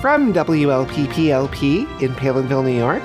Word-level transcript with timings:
From 0.00 0.32
WLPPLP 0.32 2.00
in 2.00 2.14
Palenville, 2.14 2.62
New 2.62 2.70
York, 2.70 3.02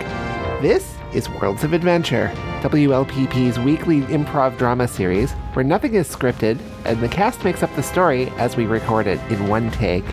this 0.62 0.96
is 1.12 1.28
Worlds 1.28 1.64
of 1.64 1.74
Adventure, 1.74 2.32
WLPP's 2.62 3.58
weekly 3.58 4.02
improv 4.02 4.60
drama 4.60 4.88
series 4.88 5.32
where 5.54 5.66
nothing 5.66 5.96
is 5.96 6.08
scripted 6.08 6.60
and 6.86 7.02
the 7.02 7.10
cast 7.10 7.44
makes 7.44 7.64
up 7.64 7.76
the 7.76 7.82
story 7.82 8.30
as 8.38 8.56
we 8.56 8.68
record 8.68 9.08
it 9.08 9.20
in 9.32 9.48
one 9.48 9.72
take. 9.72 10.06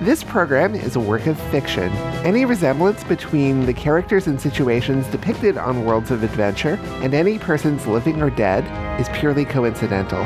This 0.00 0.24
program 0.24 0.74
is 0.74 0.96
a 0.96 1.00
work 1.00 1.28
of 1.28 1.40
fiction. 1.52 1.92
Any 2.24 2.44
resemblance 2.44 3.04
between 3.04 3.64
the 3.64 3.72
characters 3.72 4.26
and 4.26 4.40
situations 4.40 5.06
depicted 5.06 5.56
on 5.56 5.84
Worlds 5.84 6.10
of 6.10 6.24
Adventure 6.24 6.80
and 6.94 7.14
any 7.14 7.38
persons 7.38 7.86
living 7.86 8.20
or 8.20 8.30
dead 8.30 8.64
is 9.00 9.08
purely 9.10 9.44
coincidental. 9.44 10.24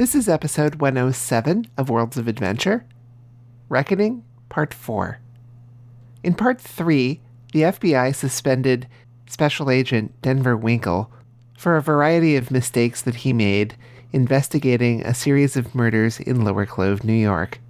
This 0.00 0.14
is 0.14 0.30
episode 0.30 0.76
107 0.76 1.66
of 1.76 1.90
Worlds 1.90 2.16
of 2.16 2.26
Adventure 2.26 2.86
Reckoning, 3.68 4.24
Part 4.48 4.72
4. 4.72 5.18
In 6.24 6.32
Part 6.32 6.58
3, 6.58 7.20
the 7.52 7.60
FBI 7.60 8.14
suspended 8.14 8.88
Special 9.26 9.70
Agent 9.70 10.14
Denver 10.22 10.56
Winkle 10.56 11.12
for 11.58 11.76
a 11.76 11.82
variety 11.82 12.34
of 12.34 12.50
mistakes 12.50 13.02
that 13.02 13.16
he 13.16 13.34
made 13.34 13.76
investigating 14.10 15.02
a 15.02 15.12
series 15.12 15.54
of 15.54 15.74
murders 15.74 16.18
in 16.18 16.44
Lower 16.44 16.64
Clove, 16.64 17.04
New 17.04 17.12
York. 17.12 17.60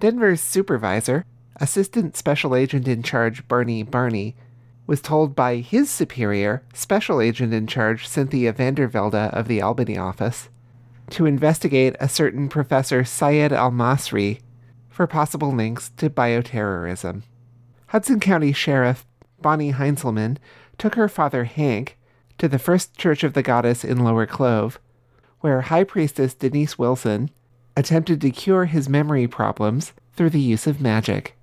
Denver's 0.00 0.40
supervisor, 0.40 1.26
Assistant 1.56 2.16
Special 2.16 2.56
Agent 2.56 2.88
in 2.88 3.02
Charge 3.02 3.46
Barney 3.48 3.82
Barney, 3.82 4.34
was 4.86 5.02
told 5.02 5.36
by 5.36 5.56
his 5.56 5.90
superior, 5.90 6.62
Special 6.72 7.20
Agent 7.20 7.52
in 7.52 7.66
Charge 7.66 8.08
Cynthia 8.08 8.54
Vandervelde 8.54 9.30
of 9.34 9.46
the 9.46 9.60
Albany 9.60 9.98
office, 9.98 10.48
to 11.10 11.26
investigate 11.26 11.96
a 12.00 12.08
certain 12.08 12.48
Professor 12.48 13.04
Syed 13.04 13.52
Al 13.52 13.70
Masri 13.70 14.40
for 14.88 15.06
possible 15.06 15.52
links 15.52 15.90
to 15.96 16.08
bioterrorism. 16.08 17.22
Hudson 17.88 18.20
County 18.20 18.52
Sheriff 18.52 19.06
Bonnie 19.40 19.72
Heinzelman 19.72 20.38
took 20.78 20.94
her 20.94 21.08
father 21.08 21.44
Hank 21.44 21.98
to 22.38 22.48
the 22.48 22.58
First 22.58 22.96
Church 22.96 23.22
of 23.22 23.34
the 23.34 23.42
Goddess 23.42 23.84
in 23.84 24.02
Lower 24.02 24.26
Clove, 24.26 24.78
where 25.40 25.62
High 25.62 25.84
Priestess 25.84 26.34
Denise 26.34 26.78
Wilson 26.78 27.30
attempted 27.76 28.20
to 28.20 28.30
cure 28.30 28.64
his 28.64 28.88
memory 28.88 29.26
problems 29.26 29.92
through 30.14 30.30
the 30.30 30.40
use 30.40 30.66
of 30.66 30.80
magic. 30.80 31.36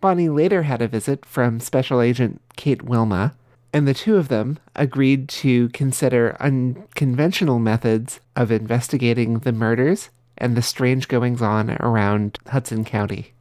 Bonnie 0.00 0.28
later 0.28 0.64
had 0.64 0.82
a 0.82 0.88
visit 0.88 1.24
from 1.24 1.60
Special 1.60 2.00
Agent 2.00 2.40
Kate 2.56 2.82
Wilma, 2.82 3.34
and 3.72 3.86
the 3.86 3.94
two 3.94 4.16
of 4.16 4.28
them 4.28 4.58
agreed 4.74 5.28
to 5.28 5.68
consider 5.70 6.36
unconventional 6.40 7.58
methods 7.58 8.20
of 8.34 8.50
investigating 8.50 9.40
the 9.40 9.52
murders 9.52 10.10
and 10.38 10.56
the 10.56 10.62
strange 10.62 11.08
goings 11.08 11.42
on 11.42 11.70
around 11.80 12.38
Hudson 12.48 12.84
County. 12.84 13.32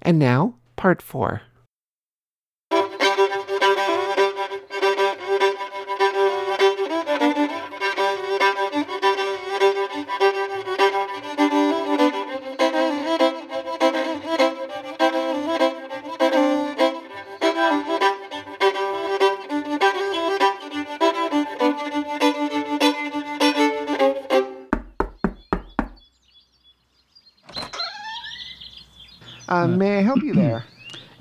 And 0.00 0.18
now, 0.18 0.54
part 0.76 1.02
four. 1.02 1.42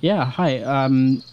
Yeah, 0.01 0.25
hi. 0.25 0.59
Um, 0.61 1.23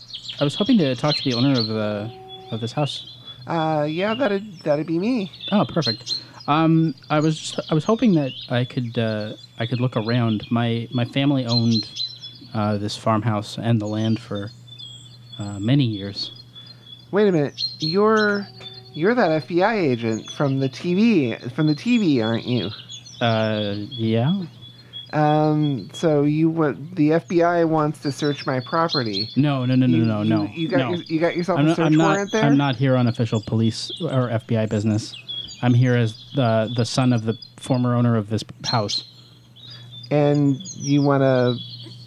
I 0.40 0.44
was 0.44 0.54
hoping 0.54 0.78
to 0.78 0.94
talk 0.94 1.16
to 1.16 1.24
the 1.24 1.34
owner 1.34 1.58
of 1.58 1.66
the 1.66 2.12
of 2.50 2.60
this 2.60 2.72
house. 2.72 3.16
Uh, 3.46 3.86
yeah, 3.88 4.14
that'd 4.14 4.60
that'd 4.60 4.86
be 4.86 4.98
me. 4.98 5.32
Oh, 5.50 5.64
perfect. 5.66 6.22
Um, 6.46 6.94
I 7.10 7.20
was 7.20 7.38
just, 7.38 7.70
I 7.70 7.74
was 7.74 7.84
hoping 7.84 8.14
that 8.14 8.32
I 8.50 8.64
could 8.64 8.98
uh, 8.98 9.34
I 9.58 9.66
could 9.66 9.80
look 9.80 9.96
around. 9.96 10.46
My 10.50 10.86
my 10.92 11.06
family 11.06 11.46
owned 11.46 11.88
uh, 12.52 12.76
this 12.76 12.96
farmhouse 12.96 13.58
and 13.58 13.80
the 13.80 13.86
land 13.86 14.20
for 14.20 14.50
uh, 15.38 15.58
many 15.58 15.84
years. 15.84 16.32
Wait 17.10 17.26
a 17.26 17.32
minute, 17.32 17.62
you're 17.78 18.46
you're 18.92 19.14
that 19.14 19.46
FBI 19.46 19.74
agent 19.76 20.30
from 20.32 20.60
the 20.60 20.68
TV 20.68 21.40
from 21.52 21.66
the 21.68 21.74
TV, 21.74 22.22
aren't 22.22 22.44
you? 22.44 22.70
Uh, 23.20 23.74
yeah. 23.90 24.44
Um, 25.12 25.88
so 25.94 26.22
you 26.22 26.50
want 26.50 26.96
the 26.96 27.10
FBI 27.10 27.66
wants 27.66 28.00
to 28.02 28.12
search 28.12 28.44
my 28.46 28.60
property. 28.60 29.30
No, 29.36 29.64
no, 29.64 29.74
no, 29.74 29.86
no, 29.86 29.96
You- 29.96 30.04
no, 30.04 30.22
you- 30.22 30.28
no. 30.28 30.42
You 30.52 30.68
got 30.68 30.76
no. 30.78 30.90
your, 30.90 31.02
you 31.04 31.20
got 31.20 31.36
yourself 31.36 31.58
I'm 31.58 31.64
a 31.64 31.68
not, 31.68 31.76
search 31.76 31.86
I'm 31.86 31.94
not, 31.94 32.04
warrant 32.10 32.32
there. 32.32 32.44
I'm 32.44 32.56
not 32.56 32.76
here 32.76 32.94
on 32.96 33.06
official 33.06 33.42
police 33.46 33.90
or 34.02 34.28
FBI 34.28 34.68
business. 34.68 35.14
I'm 35.62 35.74
here 35.74 35.94
as 35.96 36.14
the 36.34 36.72
the 36.76 36.84
son 36.84 37.12
of 37.12 37.24
the 37.24 37.36
former 37.56 37.94
owner 37.94 38.16
of 38.16 38.28
this 38.28 38.44
house. 38.64 39.04
and 40.10 40.56
you 40.76 41.02
want 41.02 41.22
to 41.22 41.56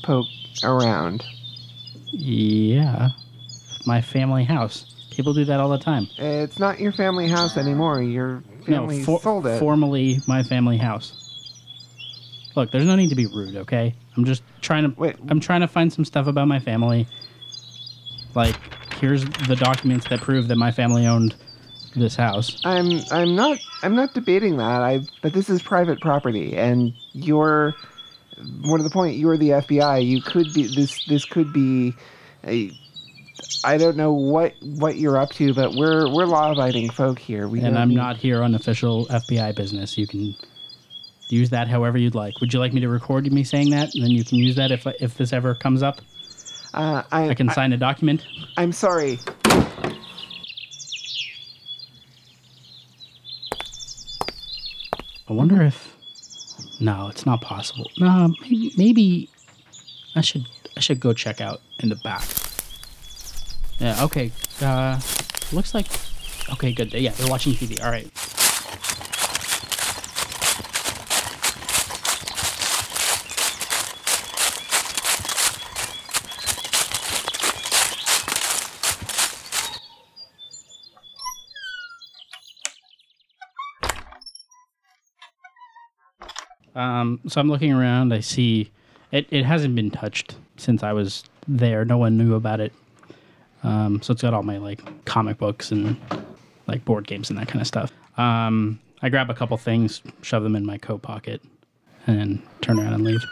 poke 0.04 0.28
around. 0.64 1.24
Yeah, 2.14 3.10
my 3.86 4.02
family 4.02 4.44
house. 4.44 4.86
People 5.12 5.34
do 5.34 5.46
that 5.46 5.60
all 5.60 5.70
the 5.70 5.78
time. 5.78 6.08
It's 6.18 6.58
not 6.60 6.80
your 6.80 6.92
family 6.92 7.28
house 7.28 7.58
anymore. 7.58 8.02
Your 8.02 8.44
family 8.66 9.00
no, 9.00 9.04
for, 9.06 9.20
sold 9.22 9.48
it. 9.48 9.60
formerly 9.60 10.20
my 10.28 10.44
family 10.44 10.78
house. 10.78 11.21
Look, 12.56 12.72
there's 12.72 12.86
no 12.86 12.96
need 12.96 13.10
to 13.10 13.16
be 13.16 13.28
rude, 13.28 13.56
okay? 13.56 13.96
I'm 14.18 14.26
just 14.26 14.44
trying 14.62 14.84
to. 14.92 15.00
Wait. 15.00 15.16
I'm 15.30 15.40
trying 15.40 15.62
to 15.62 15.68
find 15.68 15.92
some 15.92 16.04
stuff 16.06 16.28
about 16.28 16.48
my 16.48 16.60
family. 16.60 17.08
Like, 18.36 18.56
here's 18.96 19.26
the 19.26 19.56
documents 19.56 20.08
that 20.10 20.22
prove 20.22 20.48
that 20.50 20.58
my 20.58 20.72
family 20.72 21.06
owned 21.08 21.36
this 21.96 22.16
house. 22.16 22.62
I'm 22.64 23.00
I'm 23.12 23.36
not 23.36 23.60
I'm 23.84 23.96
not 23.96 24.14
debating 24.14 24.58
that. 24.58 24.82
I 24.82 25.02
but 25.22 25.34
this 25.34 25.50
is 25.50 25.62
private 25.62 26.00
property, 26.02 26.56
and 26.58 26.94
you're 27.14 27.74
more 28.42 28.78
to 28.78 28.84
the 28.84 28.90
point. 28.90 29.18
You're 29.18 29.38
the 29.38 29.50
FBI. 29.50 30.06
You 30.06 30.22
could 30.22 30.54
be 30.54 30.68
this. 30.74 31.06
This 31.06 31.26
could 31.26 31.52
be 31.54 31.94
a. 32.46 32.72
I 33.64 33.78
don't 33.78 33.98
know 33.98 34.14
what 34.14 34.54
what 34.62 34.98
you're 34.98 35.18
up 35.18 35.32
to, 35.32 35.54
but 35.54 35.74
we're 35.74 36.08
we're 36.14 36.26
law-abiding 36.26 36.92
folk 36.92 37.18
here. 37.20 37.48
We 37.48 37.60
and 37.62 37.78
I'm 37.78 37.90
need- 37.90 37.96
not 37.96 38.18
here 38.18 38.44
on 38.44 38.56
official 38.56 39.06
FBI 39.08 39.56
business. 39.56 39.98
You 39.98 40.08
can 40.08 40.36
use 41.32 41.50
that 41.50 41.68
however 41.68 41.98
you'd 41.98 42.16
like. 42.16 42.40
Would 42.42 42.54
you 42.54 42.60
like 42.60 42.74
me 42.74 42.82
to 42.82 42.90
record 42.90 43.32
me 43.32 43.44
saying 43.44 43.70
that, 43.72 43.94
and 43.94 44.04
then 44.04 44.12
you 44.12 44.24
can 44.24 44.38
use 44.38 44.56
that 44.56 44.72
if 44.72 44.86
if 45.00 45.18
this 45.18 45.34
ever 45.34 45.56
comes 45.56 45.82
up? 45.84 46.02
Uh, 46.74 47.04
I, 47.12 47.30
I 47.30 47.34
can 47.34 47.50
sign 47.50 47.74
a 47.74 47.78
document. 47.78 48.26
I, 48.56 48.64
am 48.64 48.72
sorry. 48.72 49.20
I 55.28 55.34
wonder 55.34 55.62
if. 55.62 55.96
No, 56.80 57.10
it's 57.10 57.26
not 57.26 57.42
possible. 57.42 57.90
No, 58.00 58.34
maybe, 58.42 58.72
maybe 58.78 59.30
I 60.16 60.22
should 60.22 60.48
I 60.76 60.80
should 60.80 61.00
go 61.00 61.14
check 61.14 61.42
out 61.42 61.62
in 61.80 61.90
the 61.90 61.96
back. 61.98 62.24
Yeah. 63.80 64.04
Okay. 64.04 64.32
Uh, 64.62 65.00
looks 65.52 65.74
like. 65.74 65.88
Okay. 66.54 66.74
Good. 66.74 66.94
Yeah, 66.94 67.12
they're 67.12 67.30
watching 67.30 67.54
TV. 67.54 67.84
All 67.84 67.92
right. 67.92 68.10
Um, 86.76 87.20
so 87.28 87.42
I'm 87.42 87.50
looking 87.50 87.74
around. 87.74 88.14
I 88.14 88.20
see 88.20 88.72
it, 89.12 89.28
it 89.30 89.46
hasn't 89.46 89.76
been 89.76 89.92
touched 89.92 90.36
since 90.58 90.84
I 90.84 90.94
was 90.94 91.24
there. 91.48 91.86
No 91.86 91.98
one 91.98 92.18
knew 92.18 92.36
about 92.36 92.60
it. 92.60 92.74
Um, 93.64 94.02
so 94.02 94.14
it's 94.14 94.22
got 94.22 94.34
all 94.34 94.44
my 94.44 94.58
like 94.58 95.06
comic 95.06 95.38
books 95.38 95.72
and 95.72 95.98
like 96.68 96.84
board 96.86 97.08
games 97.08 97.30
and 97.30 97.38
that 97.38 97.48
kind 97.48 97.62
of 97.62 97.68
stuff. 97.68 97.92
Um, 98.18 98.80
I 99.02 99.10
grab 99.10 99.30
a 99.30 99.34
couple 99.34 99.58
things, 99.58 100.02
shove 100.22 100.44
them 100.44 100.56
in 100.56 100.66
my 100.66 100.78
coat 100.78 101.02
pocket, 101.02 101.42
and 102.08 102.20
then 102.20 102.44
turn 102.62 102.80
around 102.80 102.94
and 102.94 103.04
leave. 103.04 103.24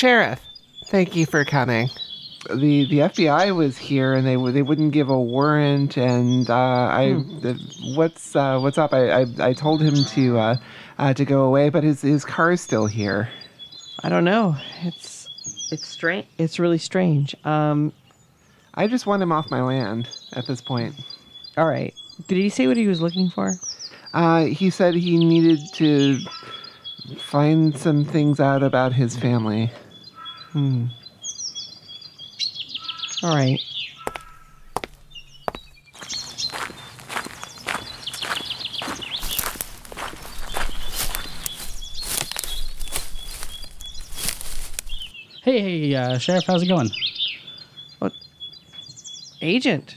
Sheriff, 0.00 0.40
thank 0.86 1.14
you 1.14 1.26
for 1.26 1.44
coming. 1.44 1.90
The 2.46 2.86
the 2.86 3.00
FBI 3.00 3.54
was 3.54 3.76
here 3.76 4.14
and 4.14 4.26
they 4.26 4.36
they 4.50 4.62
wouldn't 4.62 4.92
give 4.92 5.10
a 5.10 5.20
warrant 5.20 5.98
and 5.98 6.48
uh, 6.48 6.54
I 6.54 7.22
uh, 7.44 7.52
what's 7.96 8.34
uh, 8.34 8.58
what's 8.60 8.78
up? 8.78 8.94
I, 8.94 9.10
I 9.10 9.26
I 9.40 9.52
told 9.52 9.82
him 9.82 10.02
to 10.02 10.38
uh, 10.38 10.56
uh, 10.98 11.12
to 11.12 11.26
go 11.26 11.42
away, 11.42 11.68
but 11.68 11.84
his 11.84 12.00
his 12.00 12.24
car's 12.24 12.62
still 12.62 12.86
here. 12.86 13.28
I 14.02 14.08
don't 14.08 14.24
know. 14.24 14.56
It's 14.84 15.28
it's 15.70 15.86
strange. 15.86 16.26
It's 16.38 16.58
really 16.58 16.78
strange. 16.78 17.36
Um, 17.44 17.92
I 18.72 18.86
just 18.86 19.04
want 19.06 19.22
him 19.22 19.32
off 19.32 19.50
my 19.50 19.60
land 19.60 20.08
at 20.32 20.46
this 20.46 20.62
point. 20.62 20.94
all 21.58 21.68
right. 21.68 21.92
Did 22.26 22.38
he 22.38 22.48
say 22.48 22.66
what 22.68 22.78
he 22.78 22.86
was 22.86 23.02
looking 23.02 23.28
for? 23.28 23.52
Uh, 24.14 24.46
he 24.46 24.70
said 24.70 24.94
he 24.94 25.18
needed 25.22 25.60
to 25.74 26.20
find 27.18 27.76
some 27.76 28.06
things 28.06 28.40
out 28.40 28.62
about 28.62 28.94
his 28.94 29.14
family. 29.14 29.70
All 30.54 30.88
right. 33.22 33.60
Hey, 45.42 45.60
hey, 45.88 45.94
uh, 45.94 46.18
Sheriff, 46.18 46.44
how's 46.46 46.62
it 46.62 46.68
going? 46.68 46.90
What? 47.98 48.12
Agent. 49.40 49.96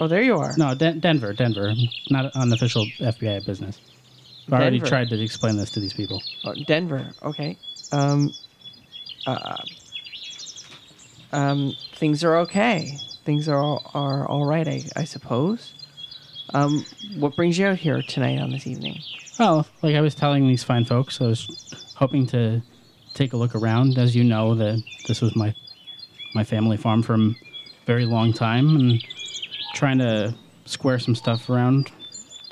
Oh, 0.00 0.08
there 0.08 0.22
you 0.22 0.36
are. 0.38 0.52
No, 0.56 0.74
Den- 0.74 0.98
Denver, 0.98 1.32
Denver. 1.32 1.72
Not 2.10 2.34
unofficial 2.34 2.84
FBI 2.98 3.46
business. 3.46 3.80
I 4.50 4.56
already 4.56 4.78
Denver. 4.78 4.88
tried 4.88 5.08
to 5.10 5.22
explain 5.22 5.56
this 5.56 5.70
to 5.70 5.80
these 5.80 5.92
people. 5.92 6.20
Oh, 6.44 6.54
Denver. 6.66 7.12
Okay. 7.22 7.56
Um. 7.92 8.32
Uh, 9.26 9.56
um. 11.32 11.74
Things 11.94 12.24
are 12.24 12.36
okay. 12.38 12.98
Things 13.24 13.48
are 13.48 13.58
all, 13.58 13.90
are 13.94 14.26
all 14.28 14.44
right. 14.44 14.66
I, 14.66 14.82
I 14.96 15.04
suppose. 15.04 15.74
Um. 16.54 16.84
What 17.16 17.36
brings 17.36 17.58
you 17.58 17.66
out 17.66 17.78
here 17.78 18.02
tonight 18.02 18.40
on 18.40 18.50
this 18.50 18.66
evening? 18.66 19.00
Well, 19.38 19.66
like 19.82 19.94
I 19.94 20.00
was 20.00 20.14
telling 20.14 20.46
these 20.46 20.64
fine 20.64 20.84
folks, 20.84 21.20
I 21.20 21.26
was 21.26 21.94
hoping 21.96 22.26
to 22.28 22.62
take 23.14 23.32
a 23.32 23.36
look 23.36 23.54
around. 23.54 23.98
As 23.98 24.14
you 24.14 24.24
know, 24.24 24.54
that 24.56 24.82
this 25.06 25.20
was 25.20 25.34
my 25.36 25.54
my 26.34 26.44
family 26.44 26.76
farm 26.76 27.02
for 27.02 27.14
a 27.14 27.34
very 27.86 28.04
long 28.04 28.32
time, 28.32 28.76
and 28.76 29.04
trying 29.74 29.98
to 29.98 30.34
square 30.64 30.98
some 30.98 31.14
stuff 31.14 31.48
around, 31.48 31.90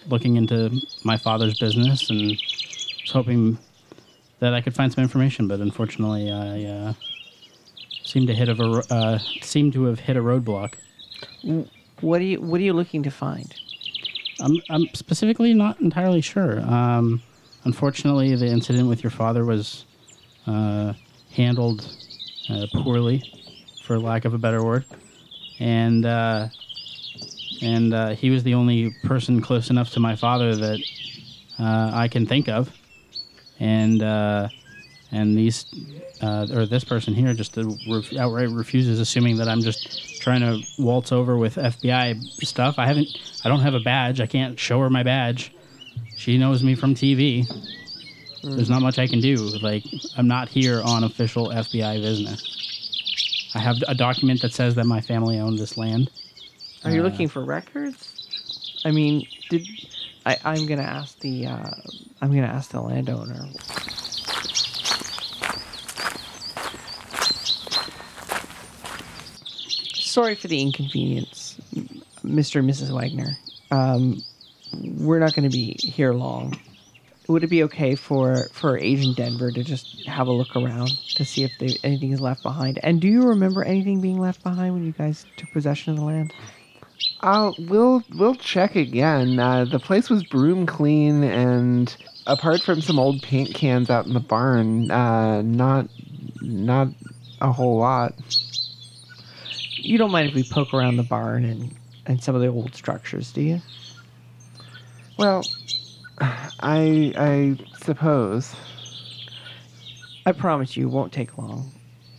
looking 0.09 0.37
into 0.37 0.71
my 1.05 1.17
father's 1.17 1.59
business, 1.59 2.09
and 2.11 2.31
was 2.31 3.11
hoping 3.13 3.59
that 4.41 4.55
I 4.55 4.61
could 4.61 4.75
find 4.75 4.93
some 4.93 5.03
information. 5.03 5.49
But 5.49 5.61
unfortunately, 5.61 6.31
I 6.31 6.65
uh, 6.65 6.93
seemed 8.05 8.27
to 8.27 8.35
hit 8.35 8.49
a 8.49 8.85
uh, 8.91 9.19
seemed 9.43 9.73
to 9.75 9.85
have 9.85 10.01
hit 10.01 10.17
a 10.17 10.21
roadblock. 10.21 10.75
What 12.01 12.21
are 12.21 12.25
you 12.25 12.41
What 12.41 12.61
are 12.61 12.65
you 12.65 12.73
looking 12.73 13.03
to 13.05 13.11
find? 13.11 13.55
I'm, 14.41 14.57
I'm 14.71 14.87
specifically 14.95 15.53
not 15.55 15.81
entirely 15.81 16.23
sure. 16.23 16.61
Um, 16.61 17.23
unfortunately, 17.65 18.35
the 18.37 18.47
incident 18.47 18.89
with 18.89 19.03
your 19.03 19.11
father 19.11 19.45
was 19.45 19.85
uh, 20.47 20.95
handled 21.33 21.87
uh, 22.49 22.67
poorly, 22.73 23.23
for 23.85 23.99
lack 23.99 24.25
of 24.25 24.35
a 24.35 24.39
better 24.39 24.65
word, 24.65 24.87
and 25.59 26.07
uh, 26.07 26.49
and 27.63 27.93
uh, 27.93 28.11
he 28.11 28.31
was 28.31 28.43
the 28.43 28.55
only 28.55 28.95
person 29.05 29.41
close 29.43 29.69
enough 29.71 29.91
to 29.91 30.01
my 30.01 30.17
father 30.17 30.57
that 30.57 30.81
uh, 31.59 31.91
I 31.93 32.09
can 32.09 32.27
think 32.27 32.49
of, 32.49 32.73
and 33.61 34.03
uh, 34.03 34.49
and 35.13 35.37
these 35.37 35.67
uh, 36.23 36.47
or 36.53 36.67
this 36.67 36.85
person 36.85 37.15
here 37.15 37.33
just 37.35 37.57
ref- 37.57 38.15
outright 38.17 38.51
refuses, 38.51 38.99
assuming 39.01 39.37
that 39.39 39.49
I'm 39.49 39.63
just 39.63 40.21
trying 40.21 40.41
to 40.41 40.61
waltz 40.79 41.13
over 41.13 41.37
with 41.37 41.57
FBI 41.57 42.23
stuff. 42.45 42.79
I 42.79 42.87
haven't, 42.87 43.09
I 43.45 43.49
don't 43.49 43.61
have 43.61 43.75
a 43.75 43.81
badge. 43.81 44.21
I 44.21 44.27
can't 44.27 44.59
show 44.59 44.81
her 44.81 44.91
my 44.91 45.03
badge. 45.03 45.53
She 46.17 46.37
knows 46.39 46.63
me 46.63 46.75
from 46.75 46.95
TV. 46.95 47.47
There's 48.43 48.71
not 48.71 48.83
much 48.83 48.99
I 48.99 49.07
can 49.07 49.21
do. 49.21 49.37
Like 49.63 49.85
I'm 50.17 50.29
not 50.29 50.49
here 50.49 50.83
on 50.83 51.05
official 51.05 51.49
FBI 51.49 52.01
business. 52.01 52.57
I 53.55 53.59
have 53.59 53.77
a 53.89 53.95
document 53.95 54.43
that 54.43 54.53
says 54.53 54.75
that 54.77 54.87
my 54.87 55.01
family 55.01 55.39
owned 55.39 55.59
this 55.59 55.77
land. 55.77 56.11
Are 56.85 56.91
you 56.91 57.01
Uh, 57.01 57.05
looking 57.05 57.29
for 57.29 57.45
records? 57.45 58.07
I 58.85 58.91
mean, 58.93 59.27
did 59.51 59.67
I? 60.31 60.39
I'm 60.45 60.67
gonna 60.67 60.83
ask 60.83 61.19
the. 61.21 61.47
Uh, 61.47 61.71
I'm 62.21 62.31
gonna 62.31 62.47
ask 62.47 62.71
the 62.71 62.81
landowner. 62.81 63.49
Sorry 69.95 70.35
for 70.35 70.49
the 70.49 70.61
inconvenience, 70.61 71.57
Mr. 72.25 72.59
and 72.59 72.69
Mrs. 72.69 72.91
Wagner. 72.91 73.37
Um, 73.71 74.23
we're 74.99 75.21
not 75.21 75.35
going 75.35 75.49
to 75.49 75.57
be 75.57 75.77
here 75.79 76.13
long. 76.13 76.59
Would 77.29 77.45
it 77.45 77.47
be 77.47 77.63
okay 77.65 77.95
for 77.95 78.49
for 78.53 78.77
Agent 78.77 79.17
Denver 79.17 79.53
to 79.53 79.63
just 79.63 80.05
have 80.07 80.27
a 80.27 80.33
look 80.33 80.57
around 80.57 80.89
to 81.15 81.25
see 81.25 81.45
if 81.45 81.53
anything 81.85 82.11
is 82.11 82.21
left 82.21 82.43
behind? 82.43 82.81
And 82.83 83.01
do 83.01 83.07
you 83.07 83.23
remember 83.29 83.63
anything 83.63 84.01
being 84.01 84.19
left 84.19 84.43
behind 84.43 84.75
when 84.75 84.85
you 84.85 84.93
guys 84.93 85.25
took 85.37 85.53
possession 85.53 85.93
of 85.93 86.01
the 86.01 86.05
land? 86.05 86.35
Uh, 87.23 87.53
we'll 87.59 88.03
we'll 88.15 88.35
check 88.35 88.77
again. 88.77 89.39
Uh, 89.39 89.65
the 89.67 89.79
place 89.79 90.09
was 90.09 90.25
broom 90.25 90.65
clean, 90.67 91.23
and 91.23 91.95
apart 92.27 92.63
from 92.63 92.81
some 92.81 92.99
old 92.99 93.23
paint 93.23 93.55
cans 93.55 93.91
out 93.91 94.07
in 94.07 94.15
the 94.15 94.21
barn, 94.21 94.91
uh, 94.91 95.43
not 95.43 95.89
not 96.41 96.89
a 97.41 97.53
whole 97.53 97.79
lot. 97.79 98.15
You 99.77 99.99
don't 99.99 100.11
mind 100.11 100.29
if 100.29 100.35
we 100.35 100.45
poke 100.45 100.73
around 100.73 100.97
the 100.97 101.03
barn 101.03 101.45
and, 101.45 101.75
and 102.07 102.23
some 102.23 102.35
of 102.35 102.41
the 102.41 102.49
old 102.49 102.75
structures, 102.75 103.33
do 103.33 103.43
you? 103.43 103.61
Well, 105.19 105.43
I 106.21 107.13
I 107.17 107.57
suppose. 107.83 108.55
I 110.25 110.33
promise 110.33 110.77
you, 110.77 110.87
it 110.87 110.91
won't 110.91 111.13
take 111.13 111.37
long. 111.37 111.71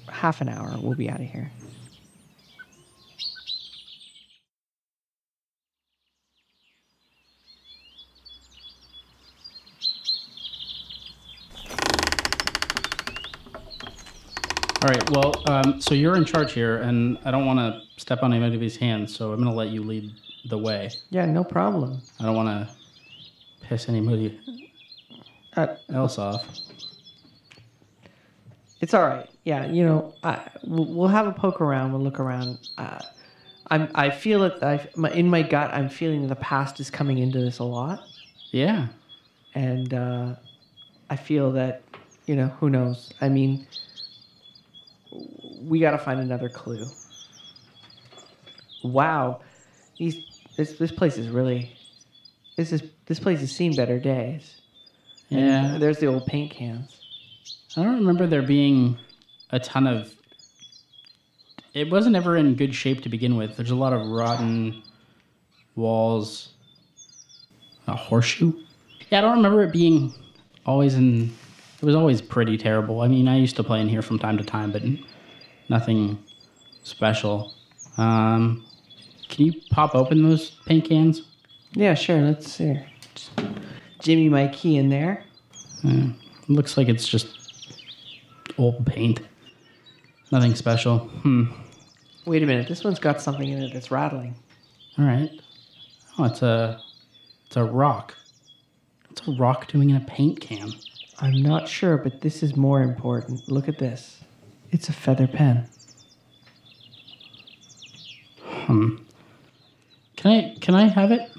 Half 0.10 0.42
an 0.42 0.50
hour, 0.50 0.76
we'll 0.80 0.96
be 0.96 1.10
out 1.10 1.20
of 1.22 1.28
here. 1.28 1.52
Right. 14.92 15.10
Well, 15.12 15.34
um, 15.48 15.80
so 15.82 15.94
you're 15.94 16.16
in 16.16 16.26
charge 16.26 16.54
here, 16.54 16.78
and 16.78 17.18
I 17.24 17.32
don't 17.32 17.46
want 17.46 17.60
to 17.60 17.82
step 18.02 18.24
on 18.24 18.34
anybody's 18.34 18.76
hands, 18.76 19.16
so 19.16 19.32
I'm 19.32 19.38
going 19.38 19.50
to 19.50 19.56
let 19.56 19.70
you 19.70 19.84
lead 19.84 20.12
the 20.50 20.58
way. 20.58 20.90
Yeah, 21.10 21.26
no 21.26 21.44
problem. 21.44 22.02
I 22.20 22.26
don't 22.26 22.36
want 22.36 22.50
to 22.50 22.74
piss 23.68 23.88
anybody 23.88 24.40
Uh, 25.56 25.76
else 25.94 26.18
off. 26.18 26.46
it's 28.82 28.94
all 28.94 29.04
right. 29.08 29.30
Yeah, 29.44 29.66
you 29.68 29.86
know, 29.86 30.14
I, 30.24 30.50
we'll, 30.64 31.08
have 31.08 31.28
a 31.28 31.32
poke 31.32 31.62
around. 31.62 31.94
We'll 31.94 32.02
look 32.02 32.20
around. 32.20 32.58
Uh, 32.78 33.00
I'm, 33.70 33.90
I 33.96 34.10
feel 34.10 34.44
it. 34.44 34.62
I, 34.62 34.88
my, 34.96 35.12
in 35.12 35.28
my 35.30 35.42
gut, 35.42 35.72
I'm 35.74 35.90
feeling 35.90 36.28
the 36.28 36.36
past 36.36 36.80
is 36.80 36.90
coming 36.90 37.18
into 37.18 37.40
this 37.40 37.60
a 37.60 37.64
lot, 37.64 38.04
Yeah. 38.52 38.88
and 39.56 39.94
uh, 39.94 40.36
I 41.10 41.16
feel 41.16 41.52
that, 41.54 41.82
you 42.26 42.36
know, 42.36 42.48
who 42.60 42.70
knows? 42.70 43.14
I 43.22 43.30
mean, 43.30 43.66
we 45.62 45.80
got 45.80 45.92
to 45.92 45.98
find 45.98 46.20
another 46.20 46.50
clue. 46.50 46.86
Wow, 48.84 49.42
these 49.98 50.24
this 50.58 50.74
this 50.74 50.92
place 50.92 51.18
is 51.18 51.28
really 51.30 51.72
this 52.58 52.72
is 52.72 52.84
this 53.06 53.20
place 53.20 53.40
has 53.40 53.52
seen 53.52 53.76
better 53.76 54.00
days. 54.00 54.56
And 55.30 55.40
Yeah. 55.40 55.78
there's 55.78 56.00
the 56.00 56.08
old 56.08 56.26
paint 56.26 56.52
cans. 56.52 56.98
I 57.78 57.84
don't 57.84 57.96
remember 57.96 58.28
there 58.28 58.42
being 58.42 58.98
a 59.52 59.60
ton 59.60 59.88
of. 59.88 60.14
It 61.74 61.90
wasn't 61.90 62.18
ever 62.18 62.36
in 62.36 62.56
good 62.56 62.76
shape 62.76 63.02
to 63.04 63.10
begin 63.10 63.38
with. 63.38 63.56
There's 63.56 63.72
a 63.72 63.76
lot 63.76 63.94
of 63.94 64.06
rotten 64.08 64.84
walls. 65.76 66.50
A 67.88 67.96
horseshoe? 67.96 68.54
Yeah, 69.10 69.20
I 69.20 69.22
don't 69.22 69.38
remember 69.38 69.64
it 69.64 69.72
being 69.72 70.14
always 70.66 70.96
in. 70.96 71.32
It 71.82 71.86
was 71.86 71.96
always 71.96 72.22
pretty 72.22 72.58
terrible. 72.58 73.02
I 73.02 73.08
mean, 73.08 73.28
I 73.28 73.38
used 73.38 73.56
to 73.56 73.64
play 73.64 73.80
in 73.82 73.88
here 73.88 74.02
from 74.02 74.20
time 74.20 74.38
to 74.38 74.44
time, 74.44 74.72
but 74.72 74.84
nothing 75.72 76.22
special. 76.84 77.54
Um, 77.98 78.66
can 79.30 79.46
you 79.46 79.54
pop 79.72 79.96
open 79.96 80.22
those 80.22 80.52
paint 80.68 80.86
cans? 80.86 81.24
Yeah, 81.72 81.96
sure. 81.96 82.22
Let's 82.22 82.52
see. 82.52 82.80
Just 83.16 83.32
Jimmy 84.00 84.30
my 84.30 84.50
key 84.50 84.78
in 84.78 84.90
there. 84.90 85.24
It 85.84 86.14
looks 86.50 86.78
like 86.78 86.90
it's 86.90 87.08
just 87.08 87.80
old 88.58 88.86
paint. 88.86 89.22
Nothing 90.32 90.54
special. 90.56 91.00
Hmm. 91.00 91.46
Wait 92.26 92.44
a 92.44 92.46
minute. 92.46 92.68
This 92.68 92.84
one's 92.84 93.00
got 93.00 93.22
something 93.22 93.48
in 93.48 93.64
it 93.64 93.74
that's 93.74 93.90
rattling. 93.90 94.36
All 95.00 95.06
right. 95.06 95.32
Oh, 96.18 96.26
it's 96.26 96.42
a 96.42 96.80
it's 97.48 97.56
a 97.56 97.64
rock. 97.64 98.16
What's 99.08 99.28
a 99.28 99.32
rock 99.32 99.68
doing 99.68 99.90
in 99.90 99.96
a 99.96 100.02
paint 100.02 100.42
can? 100.42 100.72
I'm 101.20 101.42
not 101.42 101.68
sure, 101.68 101.98
but 101.98 102.22
this 102.22 102.44
is 102.44 102.56
more 102.56 102.82
important. 102.82 103.50
Look 103.50 103.68
at 103.70 103.78
this. 103.80 104.22
It's 104.72 104.90
a 104.90 104.94
feather 104.94 105.28
pen. 105.28 105.68
Hmm. 108.44 108.96
Can 110.16 110.32
I 110.32 110.56
can 110.62 110.76
I 110.76 110.88
have 110.88 111.12
it? 111.12 111.30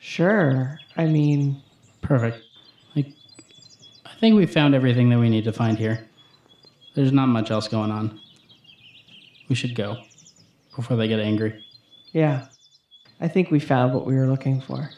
Sure. 0.00 0.78
I 0.96 1.04
mean, 1.06 1.62
Perfect. 2.00 2.38
Like, 2.94 3.08
I 4.04 4.14
think 4.20 4.36
we 4.36 4.46
found 4.46 4.74
everything 4.74 5.10
that 5.10 5.18
we 5.18 5.28
need 5.28 5.44
to 5.44 5.52
find 5.52 5.76
here. 5.76 6.06
There's 6.94 7.12
not 7.12 7.26
much 7.26 7.50
else 7.50 7.66
going 7.68 7.90
on. 7.90 8.20
We 9.48 9.54
should 9.56 9.74
go 9.74 9.96
before 10.74 10.96
they 10.96 11.08
get 11.08 11.20
angry. 11.20 11.64
yeah. 12.12 12.46
I 13.18 13.28
think 13.28 13.50
we 13.50 13.60
found 13.60 13.94
what 13.94 14.04
we 14.06 14.14
were 14.14 14.26
looking 14.26 14.60
for. 14.60 14.90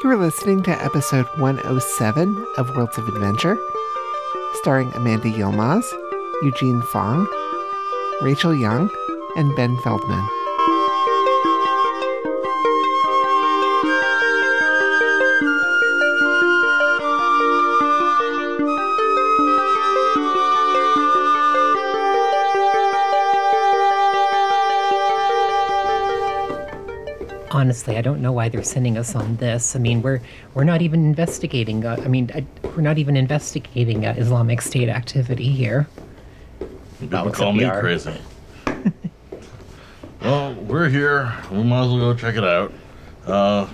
You 0.00 0.10
are 0.10 0.16
listening 0.16 0.62
to 0.62 0.70
episode 0.70 1.26
107 1.38 2.46
of 2.56 2.76
Worlds 2.76 2.98
of 2.98 3.08
Adventure, 3.08 3.58
starring 4.54 4.94
Amanda 4.94 5.28
Yilmaz, 5.28 5.92
Eugene 6.40 6.82
Fong, 6.82 7.26
Rachel 8.22 8.54
Young, 8.54 8.90
and 9.34 9.56
Ben 9.56 9.76
Feldman. 9.78 10.37
Honestly, 27.58 27.96
I 27.96 28.02
don't 28.02 28.22
know 28.22 28.30
why 28.30 28.48
they're 28.48 28.62
sending 28.62 28.96
us 28.96 29.16
on 29.16 29.36
this. 29.36 29.74
I 29.74 29.80
mean, 29.80 30.00
we're 30.00 30.20
we're 30.54 30.64
not 30.64 30.80
even 30.80 31.04
investigating. 31.04 31.84
Uh, 31.84 32.00
I 32.04 32.08
mean, 32.08 32.30
I, 32.32 32.46
we're 32.68 32.82
not 32.82 32.98
even 32.98 33.16
investigating 33.16 34.06
uh, 34.06 34.14
Islamic 34.16 34.62
State 34.62 34.88
activity 34.88 35.48
here. 35.48 35.88
Don't 37.08 37.28
except 37.28 37.36
call 37.36 37.52
me 37.52 37.64
are. 37.64 37.80
crazy. 37.80 38.14
well, 40.22 40.54
we're 40.54 40.88
here. 40.88 41.32
We 41.50 41.64
might 41.64 41.82
as 41.82 41.88
well 41.88 41.98
go 41.98 42.14
check 42.14 42.36
it 42.36 42.44
out. 42.44 42.72
Uh, 43.26 43.68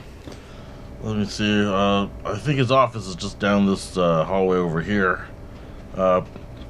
let 1.03 1.17
me 1.17 1.27
see. 1.27 1.65
Uh, 1.67 2.09
I 2.25 2.39
think 2.39 2.59
his 2.59 2.71
office 2.71 3.07
is 3.07 3.15
just 3.15 3.39
down 3.39 3.67
this 3.67 3.99
uh, 3.99 4.25
hallway 4.25 4.57
over 4.57 4.81
here. 4.81 5.27
Uh, 5.95 6.23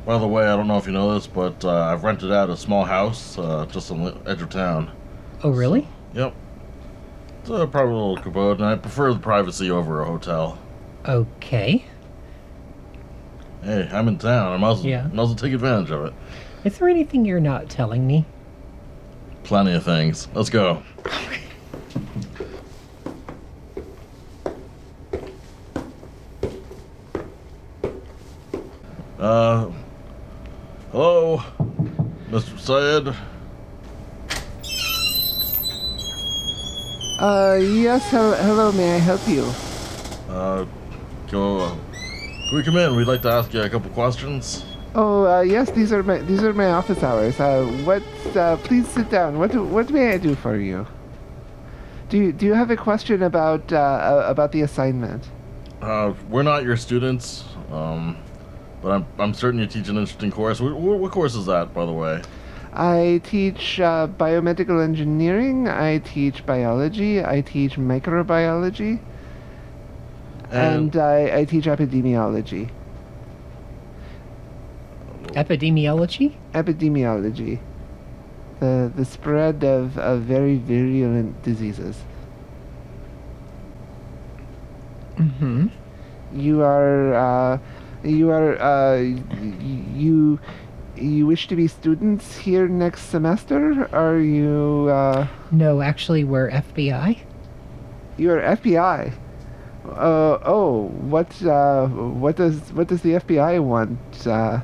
by 0.05 0.19
the 0.19 0.27
way, 0.27 0.47
I 0.47 0.57
don't 0.57 0.67
know 0.67 0.79
if 0.79 0.87
you 0.87 0.93
know 0.93 1.15
this, 1.15 1.29
but 1.29 1.65
uh, 1.65 1.73
I've 1.73 2.03
rented 2.03 2.33
out 2.33 2.51
a 2.51 2.57
small 2.57 2.85
house 2.85 3.39
uh, 3.39 3.67
just 3.71 3.91
on 3.91 4.05
the 4.05 4.17
edge 4.27 4.43
of 4.43 4.51
town. 4.51 4.91
Oh, 5.43 5.51
really? 5.51 5.87
Yep. 6.15 6.35
It's 7.45 7.51
a 7.51 7.67
private 7.67 7.93
little 7.93 8.17
abode, 8.17 8.61
and 8.61 8.67
I 8.67 8.77
prefer 8.77 9.13
the 9.13 9.19
privacy 9.19 9.71
over 9.71 10.01
a 10.01 10.07
hotel. 10.07 10.59
Okay. 11.07 11.85
Hey, 13.63 13.87
I'm 13.93 14.09
in 14.09 14.17
town. 14.17 14.55
I 14.55 14.57
might 14.57 14.71
as, 14.71 14.77
well, 14.79 14.87
Yeah. 14.87 15.03
might 15.13 15.25
as 15.25 15.29
well 15.29 15.35
take 15.35 15.53
advantage 15.53 15.91
of 15.91 16.07
it. 16.07 16.15
Is 16.65 16.79
there 16.79 16.89
anything 16.89 17.27
you're 17.27 17.41
not 17.41 17.69
telling 17.69 18.07
me? 18.07 18.25
Plenty 19.43 19.75
of 19.75 19.83
things. 19.85 20.27
Let's 20.33 20.49
go. 20.49 20.83
Uh, 29.19 29.71
hello, 30.93 31.43
Mr. 32.31 32.59
Syed. 32.59 33.15
Uh, 37.19 37.61
yes, 37.61 38.11
hello, 38.11 38.35
hello 38.35 38.73
may 38.73 38.97
I 38.97 38.99
help 38.99 39.27
you? 39.29 39.45
Uh, 40.29 40.67
go. 41.31 41.59
Uh, 41.61 41.77
can 42.49 42.57
we 42.57 42.63
come 42.65 42.77
in? 42.77 42.97
We'd 42.97 43.07
like 43.07 43.23
to 43.23 43.29
ask 43.29 43.55
you 43.55 43.63
a 43.63 43.71
couple 43.71 43.89
questions. 43.91 44.65
Oh, 44.97 45.25
uh, 45.25 45.41
yes, 45.43 45.71
these 45.71 45.93
are 45.93 46.03
my 46.03 46.19
these 46.19 46.43
are 46.43 46.53
my 46.53 46.73
office 46.73 47.05
hours. 47.05 47.39
Uh, 47.39 47.67
what? 47.85 48.03
Uh, 48.37 48.57
please 48.57 48.89
sit 48.89 49.11
down. 49.11 49.39
What 49.39 49.53
do, 49.53 49.63
what 49.63 49.91
may 49.91 50.13
I 50.13 50.19
do 50.19 50.35
for 50.35 50.57
you? 50.57 50.89
Do 52.09 52.19
you 52.19 52.33
do 52.33 52.47
you 52.47 52.55
have 52.55 52.73
a 52.73 52.77
question 52.77 53.23
about 53.23 53.73
uh, 53.73 53.77
uh, 53.77 54.27
about 54.29 54.51
the 54.51 54.63
assignment? 54.63 55.23
Uh, 55.81 56.15
we're 56.29 56.43
not 56.43 56.65
your 56.65 56.77
students, 56.77 57.45
um, 57.71 58.17
but 58.83 58.91
I'm 58.91 59.07
I'm 59.21 59.35
certain 59.35 59.61
you 59.61 59.67
teach 59.69 59.89
an 59.89 59.99
interesting 59.99 60.33
course. 60.33 60.61
What, 60.61 60.75
what 60.75 61.13
course 61.13 61.37
is 61.37 61.47
that, 61.47 61.73
by 61.73 61.87
the 61.87 61.93
way? 61.93 62.23
I 62.75 63.21
teach 63.23 63.79
uh, 63.79 64.09
biomedical 64.09 64.83
engineering. 64.83 65.69
I 65.69 65.99
teach 65.99 66.45
biology. 66.45 67.25
I 67.25 67.41
teach 67.41 67.77
microbiology, 67.77 68.99
and 70.51 70.97
I, 70.97 71.39
I 71.39 71.45
teach 71.45 71.67
epidemiology. 71.67 72.71
Epidemiology? 75.35 76.35
Epidemiology, 76.53 77.61
the 78.61 78.91
the 78.95 79.05
spread 79.05 79.63
of, 79.65 79.97
of 79.99 80.23
very 80.23 80.57
virulent 80.59 81.43
diseases. 81.43 82.03
Mm-hmm. 85.17 85.69
You 86.35 86.63
are 86.63 87.15
uh, 87.15 87.59
you 88.03 88.31
are 88.31 88.61
uh, 88.61 88.99
y- 88.99 89.87
you 89.95 90.41
you 90.97 91.27
wish 91.27 91.49
to 91.49 91.57
be 91.57 91.67
students 91.67 92.37
here 92.37 92.69
next 92.69 93.03
semester? 93.03 93.89
Are 93.95 94.19
you 94.19 94.89
uh, 94.91 95.27
No, 95.51 95.81
actually, 95.81 96.25
we're 96.25 96.51
FBI. 96.51 97.19
you 98.17 98.31
are 98.31 98.41
FBI? 98.41 99.13
Uh, 99.87 100.39
oh, 100.45 100.85
what 101.01 101.43
uh, 101.45 101.87
what 101.89 102.37
does 102.37 102.59
what 102.73 102.87
does 102.89 103.03
the 103.03 103.11
FBI 103.15 103.63
want? 103.63 103.99
Uh, 104.27 104.61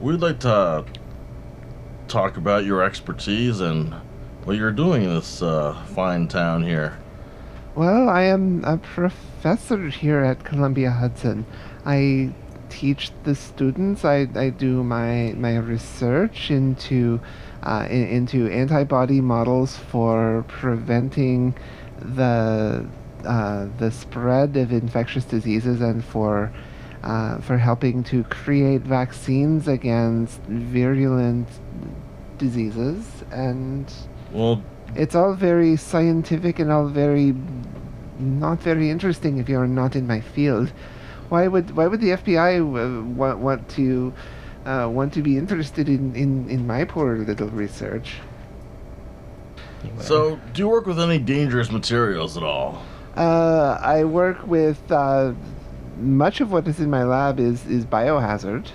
We'd 0.00 0.20
like 0.20 0.38
to 0.40 0.84
talk 2.06 2.36
about 2.36 2.64
your 2.64 2.82
expertise 2.84 3.60
and 3.60 3.92
what 4.44 4.56
you're 4.56 4.70
doing 4.70 5.02
in 5.02 5.14
this 5.14 5.42
uh, 5.42 5.74
fine 5.94 6.28
town 6.28 6.62
here. 6.62 6.98
Well, 7.74 8.08
I 8.08 8.22
am 8.22 8.64
a 8.64 8.76
professor 8.76 9.88
here 9.88 10.20
at 10.20 10.44
Columbia 10.44 10.90
Hudson. 10.92 11.44
I 11.84 12.32
teach 12.68 13.10
the 13.24 13.34
students. 13.34 14.04
I, 14.04 14.28
I 14.34 14.50
do 14.50 14.82
my 14.84 15.34
my 15.36 15.56
research 15.56 16.50
into 16.50 17.20
uh, 17.62 17.86
in, 17.90 18.08
into 18.08 18.48
antibody 18.48 19.20
models 19.20 19.76
for 19.76 20.44
preventing 20.48 21.54
the 22.00 22.86
uh, 23.24 23.66
the 23.78 23.90
spread 23.90 24.56
of 24.56 24.72
infectious 24.72 25.24
diseases 25.24 25.80
and 25.80 26.04
for 26.04 26.52
uh, 27.02 27.38
for 27.38 27.58
helping 27.58 28.04
to 28.04 28.24
create 28.24 28.82
vaccines 28.82 29.68
against 29.68 30.40
virulent 30.42 31.48
diseases 32.38 33.24
and 33.32 33.92
Well, 34.32 34.62
it's 34.94 35.14
all 35.14 35.34
very 35.34 35.76
scientific 35.76 36.58
and 36.58 36.70
all 36.70 36.86
very 36.88 37.34
not 38.18 38.60
very 38.60 38.90
interesting 38.90 39.38
if 39.38 39.48
you're 39.48 39.66
not 39.66 39.94
in 39.94 40.06
my 40.06 40.20
field. 40.20 40.72
Why 41.28 41.46
would 41.46 41.76
why 41.76 41.86
would 41.86 42.00
the 42.00 42.10
FBI 42.10 42.58
uh, 42.58 43.04
want 43.04 43.38
want 43.38 43.68
to 43.70 44.12
uh, 44.64 44.88
want 44.90 45.12
to 45.14 45.22
be 45.22 45.36
interested 45.36 45.88
in, 45.88 46.14
in, 46.14 46.48
in 46.48 46.66
my 46.66 46.84
poor 46.84 47.16
little 47.16 47.48
research? 47.48 48.16
so 50.00 50.38
do 50.52 50.62
you 50.62 50.68
work 50.68 50.86
with 50.86 50.98
any 50.98 51.18
dangerous 51.18 51.70
materials 51.70 52.36
at 52.36 52.42
all? 52.42 52.82
Uh, 53.16 53.78
I 53.80 54.04
work 54.04 54.46
with 54.46 54.80
uh, 54.90 55.32
much 55.98 56.40
of 56.40 56.52
what 56.52 56.66
is 56.68 56.80
in 56.80 56.90
my 56.90 57.04
lab 57.04 57.40
is 57.40 57.66
is 57.66 57.84
biohazard, 57.84 58.68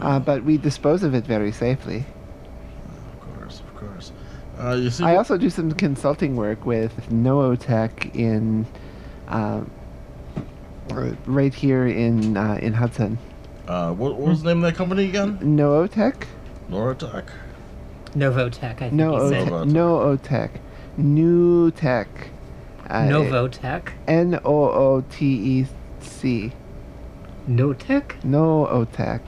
uh, 0.00 0.18
but 0.18 0.44
we 0.44 0.58
dispose 0.58 1.02
of 1.02 1.14
it 1.14 1.24
very 1.24 1.52
safely. 1.52 2.04
Of 3.12 3.20
course, 3.20 3.60
of 3.60 3.74
course. 3.76 4.12
Uh, 4.58 4.74
you 4.74 4.90
see, 4.90 5.04
I 5.04 5.16
also 5.16 5.36
do 5.36 5.50
some 5.50 5.72
consulting 5.72 6.36
work 6.36 6.64
with 6.64 6.92
Nootech 7.10 8.14
in 8.14 8.66
um, 9.28 9.70
r- 9.70 9.75
right 10.90 11.52
here 11.54 11.86
in 11.86 12.36
uh, 12.36 12.58
in 12.62 12.72
Hudson. 12.74 13.18
uh, 13.68 13.92
what, 13.92 14.16
what 14.16 14.28
was 14.28 14.42
the 14.42 14.48
name 14.54 14.64
of 14.64 14.70
that 14.70 14.76
company 14.76 15.04
again? 15.08 15.38
Nootech? 15.38 16.24
Noratech. 16.70 17.26
Novotech, 18.14 18.64
I 18.74 18.74
think 18.74 18.92
No 18.94 19.28
he 19.28 19.34
said. 19.34 19.48
Novotech. 19.48 19.68
Nootech. 20.22 20.50
New 20.96 21.70
Tech. 21.72 22.08
Uh, 22.88 23.02
Novotech. 23.02 23.90
N 24.06 24.40
O 24.44 24.70
O 24.70 25.04
T 25.10 25.26
E 25.60 25.66
C. 26.00 26.52
Notech? 27.48 28.24
No 28.24 28.66
Otech. 28.70 29.20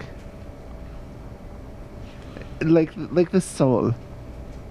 Like 2.63 2.93
like 2.97 3.31
the 3.31 3.41
soul. 3.41 3.95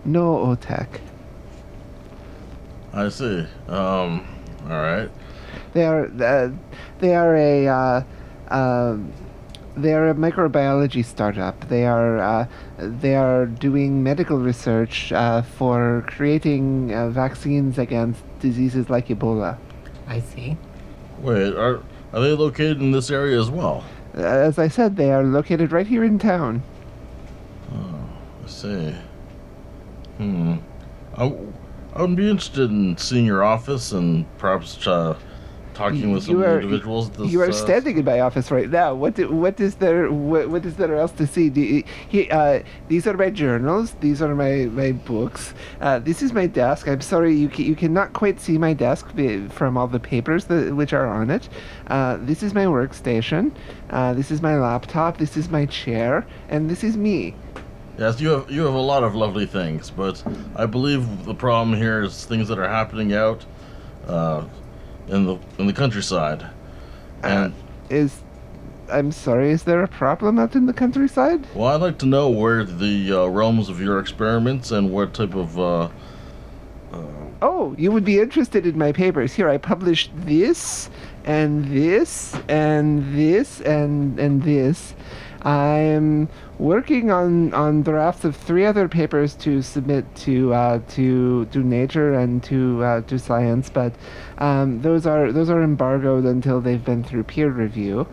No 0.03 0.38
Otech. 0.56 0.88
I 2.94 3.10
see. 3.10 3.46
Um, 3.67 4.27
all 4.63 4.82
right. 4.82 5.10
They 5.73 5.85
are 5.85 6.05
uh, 6.05 6.49
they 6.99 7.15
are 7.15 7.35
a 7.35 7.67
uh, 7.67 8.03
um, 8.49 9.13
they 9.75 9.93
are 9.93 10.09
a 10.09 10.15
microbiology 10.15 11.05
startup. 11.05 11.69
They 11.69 11.85
are 11.85 12.17
uh, 12.17 12.47
they 12.77 13.15
are 13.15 13.45
doing 13.45 14.03
medical 14.03 14.37
research 14.37 15.11
uh, 15.11 15.43
for 15.43 16.03
creating 16.07 16.93
uh, 16.93 17.09
vaccines 17.09 17.77
against 17.77 18.21
diseases 18.39 18.89
like 18.89 19.07
Ebola. 19.07 19.57
I 20.07 20.19
see. 20.19 20.57
Wait, 21.19 21.53
are 21.55 21.81
are 22.13 22.21
they 22.21 22.31
located 22.31 22.81
in 22.81 22.91
this 22.91 23.11
area 23.11 23.39
as 23.39 23.49
well? 23.49 23.83
Uh, 24.17 24.21
As 24.21 24.57
I 24.57 24.67
said, 24.67 24.95
they 24.95 25.11
are 25.11 25.23
located 25.23 25.71
right 25.71 25.85
here 25.85 26.03
in 26.03 26.17
town. 26.17 26.63
Oh, 27.73 28.09
I 28.43 28.47
see. 28.47 28.95
Hmm. 30.17 30.55
I, 31.15 31.33
I 31.93 32.01
would 32.01 32.15
be 32.15 32.29
interested 32.29 32.69
in 32.71 32.97
seeing 32.97 33.25
your 33.25 33.43
office 33.43 33.91
and 33.91 34.25
perhaps 34.37 34.87
uh, 34.87 35.17
talking 35.77 36.12
with 36.12 36.24
some 36.24 36.36
You 36.36 36.43
are- 36.46 36.60
individuals. 36.60 37.10
This, 37.12 37.31
you 37.31 37.39
are 37.41 37.50
uh, 37.50 37.65
standing 37.65 37.98
in 37.98 38.05
my 38.05 38.19
office 38.19 38.50
right 38.51 38.69
now. 38.69 38.93
What 38.96 39.13
do, 39.15 39.29
what 39.31 39.60
is 39.60 39.75
there 39.75 40.12
what, 40.12 40.50
what 40.50 40.65
is 40.65 40.75
there 40.75 40.96
else 40.96 41.12
to 41.13 41.27
see? 41.27 41.48
You, 41.50 41.84
he, 42.10 42.29
uh, 42.31 42.63
these 42.88 43.05
are 43.07 43.15
my 43.15 43.29
journals. 43.29 43.88
These 44.01 44.22
are 44.22 44.34
my 44.36 44.53
my 44.81 44.91
books. 44.93 45.53
Uh, 45.79 46.00
this 46.00 46.22
is 46.22 46.34
my 46.34 46.48
desk. 46.48 46.88
I'm 46.88 47.01
sorry 47.01 47.34
you 47.36 47.50
ca- 47.50 47.63
you 47.72 47.75
cannot 47.75 48.13
quite 48.13 48.39
see 48.41 48.57
my 48.57 48.74
desk 48.74 49.05
from 49.57 49.77
all 49.77 49.88
the 49.88 50.00
papers 50.00 50.46
that, 50.46 50.75
which 50.75 50.93
are 50.93 51.07
on 51.07 51.29
it. 51.29 51.48
Uh, 51.88 52.17
this 52.22 52.41
is 52.43 52.53
my 52.53 52.65
workstation. 52.65 53.51
Uh, 53.91 54.13
this 54.13 54.31
is 54.31 54.41
my 54.41 54.55
laptop. 54.57 55.17
This 55.17 55.38
is 55.38 55.50
my 55.50 55.65
chair, 55.67 56.25
and 56.50 56.69
this 56.69 56.84
is 56.84 56.98
me. 56.98 57.36
Yes, 58.00 58.22
you 58.22 58.29
have 58.29 58.51
you 58.51 58.62
have 58.65 58.75
a 58.75 58.88
lot 58.93 59.03
of 59.03 59.15
lovely 59.15 59.46
things, 59.48 59.89
but 59.89 60.24
I 60.55 60.65
believe 60.65 61.01
the 61.25 61.34
problem 61.34 61.75
here 61.75 62.03
is 62.03 62.25
things 62.25 62.48
that 62.50 62.60
are 62.60 62.69
happening 62.69 63.13
out 63.13 63.46
uh, 64.07 64.43
in 65.07 65.25
the 65.25 65.37
in 65.57 65.67
the 65.67 65.73
countryside. 65.73 66.45
And 67.23 67.53
Is 67.89 68.21
I'm 68.91 69.11
sorry. 69.11 69.51
Is 69.51 69.63
there 69.63 69.83
a 69.83 69.87
problem 69.87 70.39
out 70.39 70.55
in 70.55 70.65
the 70.65 70.73
countryside? 70.73 71.45
well, 71.53 71.67
I'd 71.67 71.81
like 71.81 71.97
to 71.99 72.05
know 72.05 72.29
where 72.29 72.63
the 72.63 73.11
uh, 73.11 73.25
realms 73.27 73.69
of 73.69 73.81
your 73.81 73.99
experiments 73.99 74.71
and 74.71 74.91
what 74.91 75.13
type 75.13 75.35
of 75.35 75.59
uh, 75.59 75.89
Oh, 77.41 77.75
you 77.77 77.91
would 77.91 78.05
be 78.05 78.19
interested 78.19 78.65
in 78.65 78.77
my 78.77 78.91
papers. 78.91 79.33
Here, 79.33 79.47
I 79.47 79.57
published 79.57 80.09
this, 80.15 80.89
and 81.23 81.65
this, 81.65 82.35
and 82.47 83.15
this, 83.15 83.61
and 83.61 84.19
and 84.19 84.41
this. 84.41 84.95
I'm 85.48 86.27
working 86.60 87.10
on 87.10 87.54
on 87.54 87.81
drafts 87.81 88.25
of 88.25 88.36
three 88.36 88.66
other 88.66 88.90
papers 88.90 89.33
to 89.36 89.62
submit 89.62 90.03
to 90.27 90.53
uh, 90.53 90.81
to 90.90 91.46
to 91.46 91.60
Nature 91.60 92.16
and 92.16 92.44
to 92.44 92.83
uh, 92.83 93.01
to 93.03 93.18
Science, 93.18 93.70
but 93.70 93.94
um, 94.40 94.81
those 94.81 95.05
are 95.05 95.31
those 95.31 95.50
are 95.50 95.64
embargoed 95.64 96.25
until 96.25 96.60
they've 96.60 96.83
been 96.83 97.01
through 97.01 97.24
peer 97.24 97.50
review. 97.50 98.05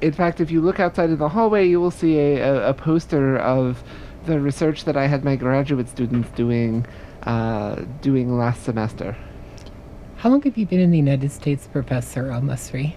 In 0.00 0.12
fact, 0.12 0.40
if 0.40 0.50
you 0.50 0.60
look 0.60 0.80
outside 0.80 1.10
in 1.10 1.18
the 1.18 1.28
hallway, 1.28 1.68
you 1.68 1.80
will 1.80 1.92
see 1.92 2.18
a, 2.18 2.40
a, 2.40 2.70
a 2.70 2.74
poster 2.74 3.38
of 3.38 3.84
the 4.26 4.40
research 4.40 4.84
that 4.84 4.96
I 4.96 5.06
had 5.06 5.24
my 5.24 5.36
graduate 5.36 5.88
students 5.88 6.30
doing 6.30 6.86
uh, 7.22 7.84
doing 8.02 8.36
last 8.36 8.64
semester. 8.64 9.16
How 10.16 10.30
long 10.30 10.42
have 10.42 10.58
you 10.58 10.66
been 10.66 10.80
in 10.80 10.90
the 10.90 10.98
United 10.98 11.30
States, 11.30 11.68
Professor 11.68 12.32
Al-Masri? 12.32 12.96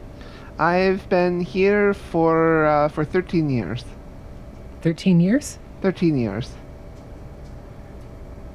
I've 0.64 1.10
been 1.10 1.42
here 1.42 1.94
for 1.94 2.66
uh, 2.66 2.88
for 2.88 3.04
13 3.04 3.50
years. 3.50 3.84
13 4.82 5.20
years? 5.20 5.60
13 5.82 6.18
years. 6.18 6.52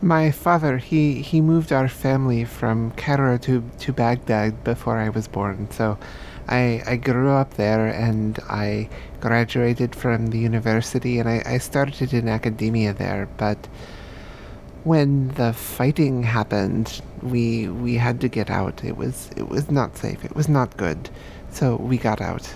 My 0.01 0.31
father, 0.31 0.79
he, 0.79 1.21
he 1.21 1.43
moved 1.43 1.71
our 1.71 1.89
family 1.89 2.45
from 2.45 2.93
Cairo 2.93 3.37
to, 3.39 3.63
to 3.81 3.93
Baghdad 3.93 4.65
before 4.65 4.97
I 4.97 5.11
was 5.11 5.29
born, 5.29 5.71
so 5.71 5.99
I, 6.49 6.83
I 6.87 6.97
grew 6.97 7.31
up 7.31 7.55
there 7.55 7.89
and 7.89 8.39
I 8.49 8.89
graduated 9.21 9.95
from 9.95 10.29
the 10.29 10.39
university 10.39 11.19
and 11.19 11.29
I, 11.29 11.43
I 11.45 11.59
started 11.59 12.15
in 12.15 12.27
academia 12.29 12.95
there, 12.95 13.29
but 13.37 13.69
when 14.85 15.29
the 15.35 15.53
fighting 15.53 16.23
happened, 16.23 17.03
we 17.23 17.69
we 17.69 17.97
had 17.97 18.21
to 18.21 18.29
get 18.29 18.49
out. 18.49 18.83
It 18.85 18.97
was 18.97 19.31
it 19.37 19.49
was 19.49 19.71
not 19.71 19.97
safe. 19.97 20.25
It 20.25 20.35
was 20.35 20.49
not 20.49 20.77
good. 20.77 21.11
So 21.59 21.75
we 21.75 21.99
got 21.99 22.21
out. 22.21 22.55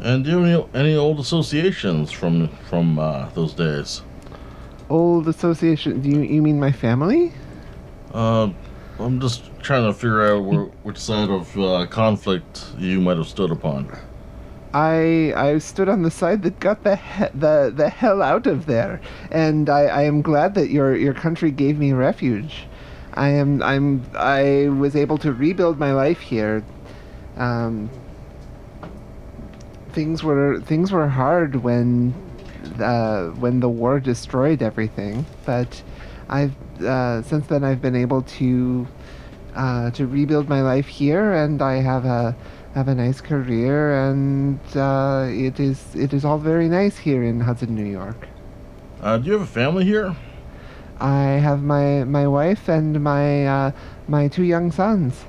and 0.00 0.24
do 0.24 0.30
you 0.30 0.42
have 0.42 0.74
any, 0.74 0.88
any 0.88 0.96
old 0.96 1.20
associations 1.20 2.10
from 2.10 2.48
from 2.68 2.98
uh, 2.98 3.28
those 3.34 3.54
days? 3.54 4.02
Old 4.90 5.28
association. 5.28 6.00
Do 6.00 6.08
you 6.08 6.22
you 6.22 6.42
mean 6.42 6.58
my 6.58 6.72
family? 6.72 7.32
Uh, 8.12 8.50
I'm 8.98 9.20
just 9.20 9.42
trying 9.62 9.84
to 9.86 9.92
figure 9.92 10.24
out 10.26 10.42
where, 10.42 10.64
which 10.82 10.98
side 10.98 11.30
of 11.30 11.56
uh, 11.56 11.86
conflict 11.86 12.66
you 12.76 13.00
might 13.00 13.16
have 13.16 13.28
stood 13.28 13.52
upon. 13.52 13.96
I 14.74 15.32
I 15.36 15.58
stood 15.58 15.88
on 15.88 16.02
the 16.02 16.10
side 16.10 16.42
that 16.42 16.58
got 16.58 16.82
the 16.82 16.96
he- 16.96 17.38
the 17.38 17.72
the 17.74 17.88
hell 17.88 18.22
out 18.22 18.48
of 18.48 18.66
there, 18.66 19.00
and 19.30 19.70
I, 19.70 19.82
I 19.82 20.02
am 20.02 20.22
glad 20.22 20.54
that 20.54 20.68
your 20.68 20.96
your 20.96 21.14
country 21.14 21.52
gave 21.52 21.78
me 21.78 21.92
refuge. 21.92 22.66
I 23.18 23.30
am 23.30 23.62
I'm 23.64 24.04
I 24.14 24.68
was 24.68 24.94
able 24.94 25.18
to 25.18 25.32
rebuild 25.32 25.76
my 25.76 25.92
life 25.92 26.20
here. 26.20 26.62
Um, 27.36 27.90
things 29.90 30.22
were 30.22 30.60
things 30.60 30.92
were 30.92 31.08
hard 31.08 31.56
when 31.56 32.14
uh, 32.78 33.30
when 33.42 33.58
the 33.58 33.68
war 33.68 33.98
destroyed 33.98 34.62
everything, 34.62 35.26
but 35.44 35.82
I've 36.28 36.54
uh, 36.80 37.22
since 37.22 37.48
then 37.48 37.64
I've 37.64 37.82
been 37.82 37.96
able 37.96 38.22
to 38.38 38.86
uh, 39.56 39.90
to 39.90 40.06
rebuild 40.06 40.48
my 40.48 40.62
life 40.62 40.86
here, 40.86 41.32
and 41.32 41.60
I 41.60 41.80
have 41.82 42.04
a 42.04 42.36
have 42.74 42.86
a 42.86 42.94
nice 42.94 43.20
career, 43.20 44.10
and 44.10 44.60
uh, 44.76 45.26
it 45.28 45.58
is 45.58 45.82
it 45.96 46.14
is 46.14 46.24
all 46.24 46.38
very 46.38 46.68
nice 46.68 46.96
here 46.96 47.24
in 47.24 47.40
Hudson, 47.40 47.74
New 47.74 47.90
York. 48.00 48.28
Uh, 49.02 49.18
do 49.18 49.26
you 49.26 49.32
have 49.32 49.42
a 49.42 49.46
family 49.46 49.84
here? 49.84 50.14
I 51.00 51.22
have 51.22 51.62
my 51.62 52.04
my 52.04 52.26
wife 52.26 52.68
and 52.68 53.02
my 53.02 53.46
uh, 53.46 53.70
my 54.08 54.28
two 54.28 54.42
young 54.42 54.72
sons. 54.72 55.24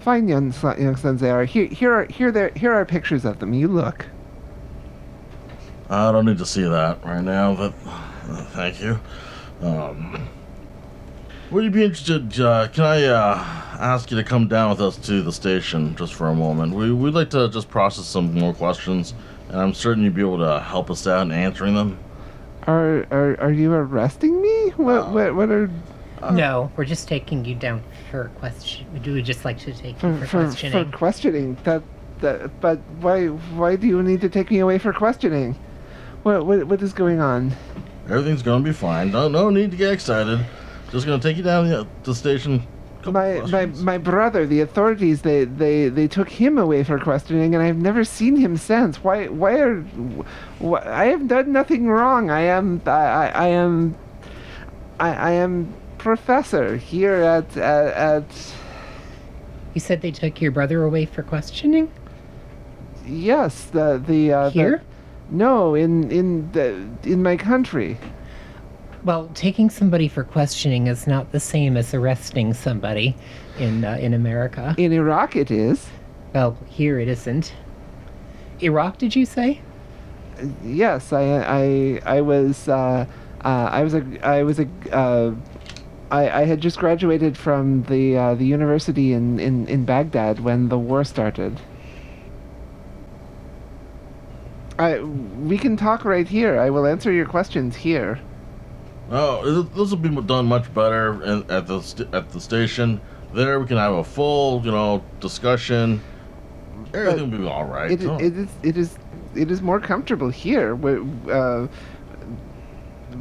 Fine 0.00 0.28
young 0.28 0.52
son, 0.52 0.80
young 0.80 0.96
sons 0.96 1.20
they 1.20 1.30
are. 1.30 1.44
Here 1.44 1.66
here 1.66 1.92
are 1.92 2.04
here 2.06 2.32
there 2.32 2.50
here 2.56 2.72
are 2.72 2.84
pictures 2.86 3.24
of 3.24 3.38
them. 3.38 3.52
You 3.52 3.68
look. 3.68 4.06
I 5.90 6.12
don't 6.12 6.24
need 6.24 6.38
to 6.38 6.46
see 6.46 6.62
that 6.62 7.04
right 7.04 7.22
now, 7.22 7.54
but 7.54 7.74
uh, 7.84 8.44
thank 8.46 8.80
you. 8.80 8.98
Um, 9.60 10.28
would 11.50 11.64
you 11.64 11.70
be 11.70 11.82
interested? 11.82 12.40
Uh, 12.40 12.68
can 12.68 12.84
I 12.84 13.04
uh, 13.04 13.34
ask 13.78 14.10
you 14.10 14.16
to 14.16 14.22
come 14.22 14.46
down 14.46 14.70
with 14.70 14.80
us 14.80 14.96
to 15.08 15.20
the 15.20 15.32
station 15.32 15.96
just 15.96 16.14
for 16.14 16.28
a 16.28 16.34
moment? 16.34 16.72
We, 16.74 16.92
we'd 16.92 17.12
like 17.12 17.30
to 17.30 17.48
just 17.48 17.68
process 17.68 18.06
some 18.06 18.32
more 18.32 18.54
questions, 18.54 19.14
and 19.48 19.60
I'm 19.60 19.74
certain 19.74 20.04
you'd 20.04 20.14
be 20.14 20.20
able 20.22 20.38
to 20.38 20.60
help 20.60 20.90
us 20.90 21.08
out 21.08 21.22
in 21.22 21.32
answering 21.32 21.74
them. 21.74 21.98
Are 22.66 23.06
are 23.10 23.40
are 23.40 23.52
you 23.52 23.72
arresting 23.72 24.40
me? 24.40 24.70
What 24.76 25.10
what 25.10 25.34
what 25.34 25.50
are 25.50 25.70
uh, 26.22 26.32
no, 26.32 26.70
we're 26.76 26.84
just 26.84 27.08
taking 27.08 27.44
you 27.44 27.54
down 27.54 27.82
for 28.10 28.28
question. 28.38 28.86
We 28.92 29.12
would 29.12 29.24
just 29.24 29.44
like 29.44 29.58
to 29.60 29.72
take 29.72 29.98
for 29.98 30.08
you 30.08 30.18
for, 30.20 30.26
for, 30.26 30.44
questioning. 30.44 30.84
for 30.90 30.96
questioning? 30.96 31.56
That 31.64 31.82
that 32.20 32.60
but 32.60 32.78
why 33.00 33.28
why 33.28 33.76
do 33.76 33.86
you 33.86 34.02
need 34.02 34.20
to 34.20 34.28
take 34.28 34.50
me 34.50 34.58
away 34.58 34.78
for 34.78 34.92
questioning? 34.92 35.56
What 36.22 36.44
what 36.44 36.64
what 36.64 36.82
is 36.82 36.92
going 36.92 37.20
on? 37.20 37.52
Everything's 38.08 38.42
gonna 38.42 38.62
be 38.62 38.72
fine. 38.72 39.10
No, 39.10 39.28
no 39.28 39.48
need 39.48 39.70
to 39.70 39.76
get 39.76 39.92
excited. 39.92 40.44
Just 40.90 41.06
gonna 41.06 41.22
take 41.22 41.38
you 41.38 41.42
down 41.42 41.68
the, 41.68 41.86
the 42.02 42.14
station. 42.14 42.66
Couple 43.02 43.12
My 43.12 43.34
my 43.34 43.40
questions. 43.40 43.82
my 43.82 43.98
brother, 43.98 44.46
the 44.46 44.60
authorities, 44.60 45.22
they, 45.22 45.44
they 45.44 45.88
they 45.88 46.06
took 46.06 46.28
him 46.28 46.58
away 46.58 46.84
for 46.84 46.98
questioning, 46.98 47.54
and 47.54 47.62
I've 47.64 47.76
never 47.78 48.04
seen 48.04 48.36
him 48.36 48.56
since. 48.56 49.02
Why 49.02 49.26
why 49.28 49.58
are 49.58 49.80
wh- 50.62 50.86
I 50.86 51.06
have 51.06 51.26
done 51.26 51.50
nothing 51.52 51.88
wrong. 51.88 52.30
I 52.30 52.40
am 52.42 52.82
I 52.86 52.90
I, 52.90 53.26
I 53.28 53.46
am 53.48 53.94
I, 54.98 55.08
I 55.14 55.30
am 55.32 55.72
professor 55.98 56.76
here 56.76 57.14
at 57.14 57.56
at, 57.56 57.94
at 57.94 58.54
you 59.74 59.80
said 59.80 60.02
they 60.02 60.10
took 60.10 60.40
your 60.42 60.50
brother 60.50 60.82
away 60.82 61.06
for 61.06 61.22
questioning? 61.22 61.90
yes 63.06 63.64
the 63.72 64.02
the 64.06 64.32
uh, 64.32 64.44
the- 64.50 64.52
Here? 64.52 64.82
no 65.30 65.74
in 65.74 66.10
in 66.10 66.50
the 66.52 66.86
in 67.04 67.22
my 67.22 67.36
country. 67.36 67.96
Well, 69.04 69.30
taking 69.34 69.70
somebody 69.70 70.08
for 70.08 70.24
questioning 70.24 70.86
is 70.86 71.06
not 71.06 71.32
the 71.32 71.40
same 71.40 71.76
as 71.76 71.94
arresting 71.94 72.54
somebody 72.54 73.16
in 73.58 73.84
uh, 73.84 73.96
in 74.00 74.14
America. 74.14 74.74
In 74.76 74.92
Iraq, 74.92 75.36
it 75.36 75.50
is. 75.50 75.88
Well, 76.34 76.56
here 76.66 76.98
it 77.00 77.08
isn't. 77.08 77.54
Iraq, 78.60 78.98
did 78.98 79.16
you 79.16 79.24
say? 79.24 79.60
Yes, 80.62 81.12
I 81.12 82.00
I 82.04 82.16
I 82.18 82.20
was 82.20 82.68
uh, 82.68 83.06
Uh, 83.44 83.68
I 83.72 83.82
was 83.82 83.94
a 83.94 84.04
I 84.22 84.42
was 84.42 84.58
a 84.58 84.68
uh, 84.92 85.34
I, 86.10 86.42
I 86.42 86.44
had 86.44 86.60
just 86.60 86.78
graduated 86.78 87.38
from 87.38 87.84
the 87.84 88.16
uh, 88.16 88.34
the 88.34 88.44
university 88.44 89.12
in, 89.14 89.40
in, 89.40 89.66
in 89.66 89.84
Baghdad 89.84 90.40
when 90.40 90.68
the 90.68 90.78
war 90.78 91.04
started. 91.04 91.58
I 94.78 95.00
we 95.00 95.56
can 95.56 95.76
talk 95.76 96.04
right 96.04 96.28
here. 96.28 96.60
I 96.60 96.68
will 96.68 96.86
answer 96.86 97.10
your 97.12 97.26
questions 97.26 97.76
here. 97.76 98.20
Oh, 99.10 99.62
this 99.62 99.90
will 99.90 99.96
be 99.96 100.08
done 100.22 100.46
much 100.46 100.72
better 100.72 101.22
in, 101.24 101.50
at 101.50 101.66
the 101.66 101.80
st- 101.80 102.14
at 102.14 102.30
the 102.30 102.40
station. 102.40 103.00
There, 103.34 103.58
we 103.60 103.66
can 103.66 103.76
have 103.76 103.92
a 103.94 104.04
full, 104.04 104.62
you 104.64 104.70
know, 104.70 105.02
discussion. 105.20 106.00
Everything 106.94 107.30
will 107.30 107.38
be 107.38 107.46
all 107.46 107.64
right. 107.64 107.90
It, 107.90 108.04
Oh. 108.06 108.16
it 108.18 108.36
is 108.36 108.48
it 108.62 108.76
is 108.76 108.96
it 109.34 109.50
is 109.50 109.62
more 109.62 109.80
comfortable 109.80 110.28
here. 110.30 110.74
We- 110.74 111.00
Uh, 111.30 111.66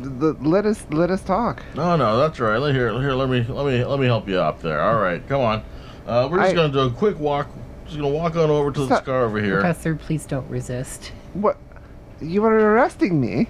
the, 0.02 0.36
let 0.42 0.66
us 0.68 0.86
let 0.92 1.10
us 1.10 1.22
talk. 1.24 1.64
No, 1.76 1.96
no, 1.96 2.18
that's 2.18 2.40
all 2.40 2.48
right. 2.48 2.60
Let- 2.60 2.76
Here, 2.76 2.92
here, 3.02 3.14
let 3.14 3.28
me, 3.30 3.44
let 3.50 3.66
me, 3.66 3.84
let 3.84 4.00
me 4.00 4.06
help 4.06 4.28
you 4.30 4.40
up 4.40 4.62
there. 4.62 4.80
All 4.82 5.00
right, 5.00 5.28
come 5.28 5.42
on. 5.42 5.64
Uh, 6.08 6.28
we're 6.32 6.38
just 6.40 6.52
I- 6.52 6.56
gonna 6.56 6.74
do 6.74 6.80
a 6.82 6.92
quick 6.92 7.20
walk. 7.20 7.48
Just 7.86 7.98
gonna 7.98 8.10
walk 8.10 8.36
on 8.36 8.52
over 8.52 8.72
to 8.72 8.80
this 8.82 8.88
Stop. 8.90 9.06
car 9.06 9.24
over 9.24 9.42
here. 9.42 9.62
Professor, 9.62 9.96
please 9.96 10.26
don't 10.28 10.48
resist. 10.50 11.12
What? 11.34 11.58
You 12.22 12.46
are 12.46 12.54
arresting 12.74 13.20
me? 13.20 13.48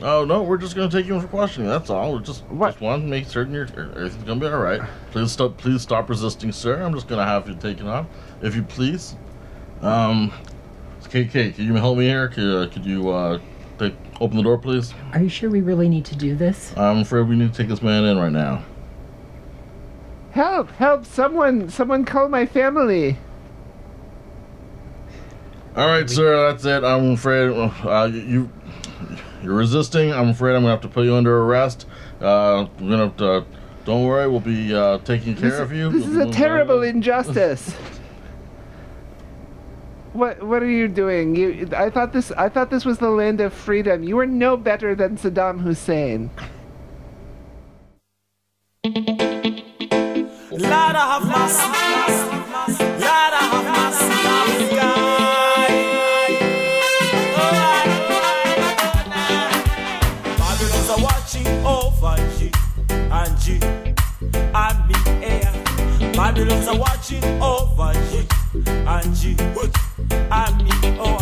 Oh 0.00 0.24
no, 0.24 0.42
we're 0.44 0.58
just 0.58 0.76
gonna 0.76 0.90
take 0.90 1.06
you 1.06 1.14
in 1.14 1.20
for 1.20 1.26
questioning. 1.26 1.68
That's 1.68 1.90
all. 1.90 2.14
We 2.14 2.22
just, 2.22 2.44
What? 2.44 2.70
just 2.70 2.80
want 2.80 3.02
to 3.02 3.08
make 3.08 3.26
certain 3.26 3.52
you're, 3.52 3.64
everything's 3.64 4.22
gonna 4.24 4.40
be 4.40 4.46
all 4.46 4.58
right. 4.58 4.80
Please 5.10 5.32
stop, 5.32 5.56
please 5.56 5.82
stop 5.82 6.08
resisting, 6.08 6.52
sir. 6.52 6.80
I'm 6.82 6.94
just 6.94 7.08
gonna 7.08 7.24
have 7.24 7.48
you 7.48 7.56
taken 7.56 7.88
off, 7.88 8.06
if 8.40 8.54
you 8.54 8.62
please. 8.62 9.16
Um, 9.80 10.32
KK, 11.02 11.54
can 11.54 11.64
you 11.64 11.74
help 11.74 11.98
me 11.98 12.04
here? 12.04 12.28
Could, 12.28 12.68
uh, 12.68 12.72
could 12.72 12.84
you 12.84 13.08
uh, 13.08 13.40
take, 13.78 13.94
open 14.20 14.36
the 14.36 14.42
door, 14.42 14.58
please? 14.58 14.92
Are 15.14 15.22
you 15.22 15.28
sure 15.28 15.50
we 15.50 15.62
really 15.62 15.88
need 15.88 16.04
to 16.06 16.16
do 16.16 16.36
this? 16.36 16.76
I'm 16.76 16.98
afraid 16.98 17.28
we 17.28 17.36
need 17.36 17.52
to 17.52 17.56
take 17.56 17.68
this 17.68 17.82
man 17.82 18.04
in 18.04 18.18
right 18.18 18.32
now. 18.32 18.62
Help! 20.32 20.70
Help! 20.72 21.06
Someone! 21.06 21.70
Someone 21.70 22.04
call 22.04 22.28
my 22.28 22.44
family! 22.46 23.16
All 25.74 25.86
right, 25.86 26.08
sir. 26.10 26.50
That's 26.50 26.64
it. 26.64 26.84
I'm 26.84 27.12
afraid 27.12 27.50
uh, 27.50 28.04
you 28.12 28.50
you're 29.42 29.54
resisting. 29.54 30.12
I'm 30.12 30.28
afraid 30.28 30.54
I'm 30.54 30.62
gonna 30.62 30.72
have 30.72 30.80
to 30.82 30.88
put 30.88 31.04
you 31.04 31.14
under 31.14 31.42
arrest. 31.42 31.86
Uh, 32.20 32.66
we're 32.80 32.90
gonna 32.90 33.04
have 33.04 33.16
to. 33.18 33.44
Don't 33.84 34.04
worry, 34.04 34.28
we'll 34.28 34.40
be 34.40 34.74
uh, 34.74 34.98
taking 34.98 35.34
care 35.34 35.50
This, 35.50 35.60
of 35.60 35.72
you. 35.72 35.90
this 35.90 36.06
We'll 36.06 36.20
is 36.20 36.28
a 36.28 36.32
terrible 36.32 36.80
right 36.80 36.94
injustice. 36.94 37.74
What 40.12 40.42
what 40.42 40.62
are 40.62 40.70
you 40.70 40.88
doing? 40.88 41.36
You 41.36 41.68
I 41.76 41.90
thought 41.90 42.12
this 42.12 42.30
I 42.32 42.48
thought 42.48 42.70
this 42.70 42.84
was 42.84 42.98
the 42.98 43.10
land 43.10 43.40
of 43.40 43.52
freedom. 43.52 44.02
You 44.02 44.18
are 44.18 44.26
no 44.26 44.56
better 44.56 44.94
than 44.94 45.16
Saddam 45.16 45.60
Hussein. 45.60 46.30
Oh, 66.50 66.54
Babylons 66.54 66.68
are 66.68 66.78
watching 66.78 67.24
over 67.42 67.92
G 67.92 68.26
and 68.64 69.14
G 69.14 69.36
and 69.38 70.64
me 70.64 70.70
oh. 70.98 71.18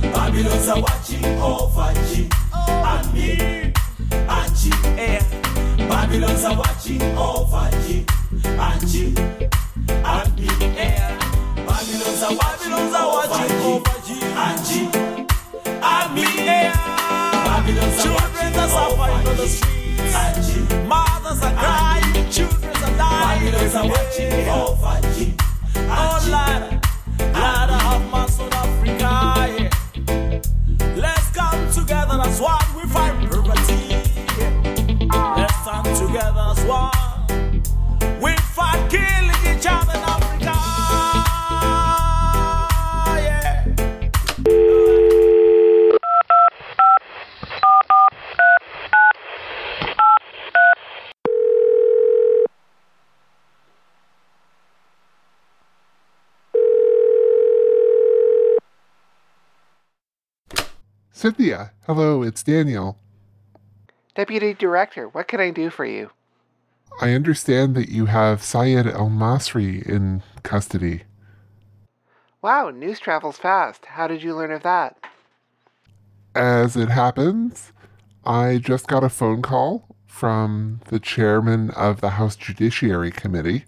Babylons 0.00 0.68
are 0.68 0.80
watching 0.80 1.24
over 1.40 1.92
G 2.08 2.28
and 2.56 3.12
me 3.12 3.72
and 4.12 4.56
G 4.56 4.70
air. 4.98 5.20
Babylons 5.76 6.44
are 6.44 6.56
watching 6.56 7.02
over 7.18 7.70
G 7.84 8.06
and 8.44 8.88
G 8.88 9.14
and 9.88 10.36
me 10.38 10.48
air. 10.78 11.18
Babylons 11.54 12.22
are 12.22 12.34
watching 12.34 12.72
over 12.72 14.00
G 14.06 14.20
and 14.22 14.64
G 14.64 14.88
and 15.66 16.14
me 16.14 16.48
air. 16.48 16.72
Babylons 17.44 18.06
are 18.06 19.10
on 19.10 19.24
the 19.36 19.46
streets. 19.46 20.14
And 20.14 20.44
G. 20.44 21.01
are 23.74 23.88
watching 23.88 24.32
over 24.50 25.00
G. 25.14 25.34
Oh 25.76 26.18
Cynthia, 61.22 61.70
hello, 61.86 62.24
it's 62.24 62.42
Daniel. 62.42 62.98
Deputy 64.16 64.54
Director, 64.54 65.06
what 65.06 65.28
can 65.28 65.38
I 65.38 65.52
do 65.52 65.70
for 65.70 65.84
you? 65.84 66.10
I 67.00 67.12
understand 67.12 67.76
that 67.76 67.90
you 67.90 68.06
have 68.06 68.42
Syed 68.42 68.88
El 68.88 69.08
Masri 69.08 69.88
in 69.88 70.24
custody. 70.42 71.04
Wow, 72.42 72.70
news 72.70 72.98
travels 72.98 73.36
fast. 73.36 73.84
How 73.86 74.08
did 74.08 74.24
you 74.24 74.34
learn 74.34 74.50
of 74.50 74.64
that? 74.64 74.96
As 76.34 76.76
it 76.76 76.88
happens, 76.88 77.70
I 78.24 78.58
just 78.58 78.88
got 78.88 79.04
a 79.04 79.08
phone 79.08 79.42
call 79.42 79.94
from 80.08 80.80
the 80.86 80.98
chairman 80.98 81.70
of 81.70 82.00
the 82.00 82.10
House 82.10 82.34
Judiciary 82.34 83.12
Committee. 83.12 83.64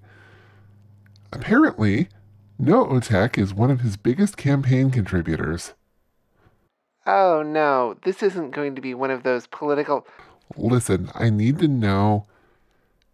Apparently, 1.32 2.08
Nootech 2.60 3.38
is 3.38 3.54
one 3.54 3.70
of 3.70 3.82
his 3.82 3.96
biggest 3.96 4.36
campaign 4.36 4.90
contributors. 4.90 5.74
Oh 7.06 7.42
no, 7.42 7.96
this 8.02 8.22
isn't 8.22 8.52
going 8.52 8.74
to 8.74 8.80
be 8.80 8.94
one 8.94 9.10
of 9.10 9.22
those 9.22 9.46
political. 9.46 10.06
Listen, 10.56 11.10
I 11.14 11.30
need 11.30 11.58
to 11.58 11.68
know 11.68 12.26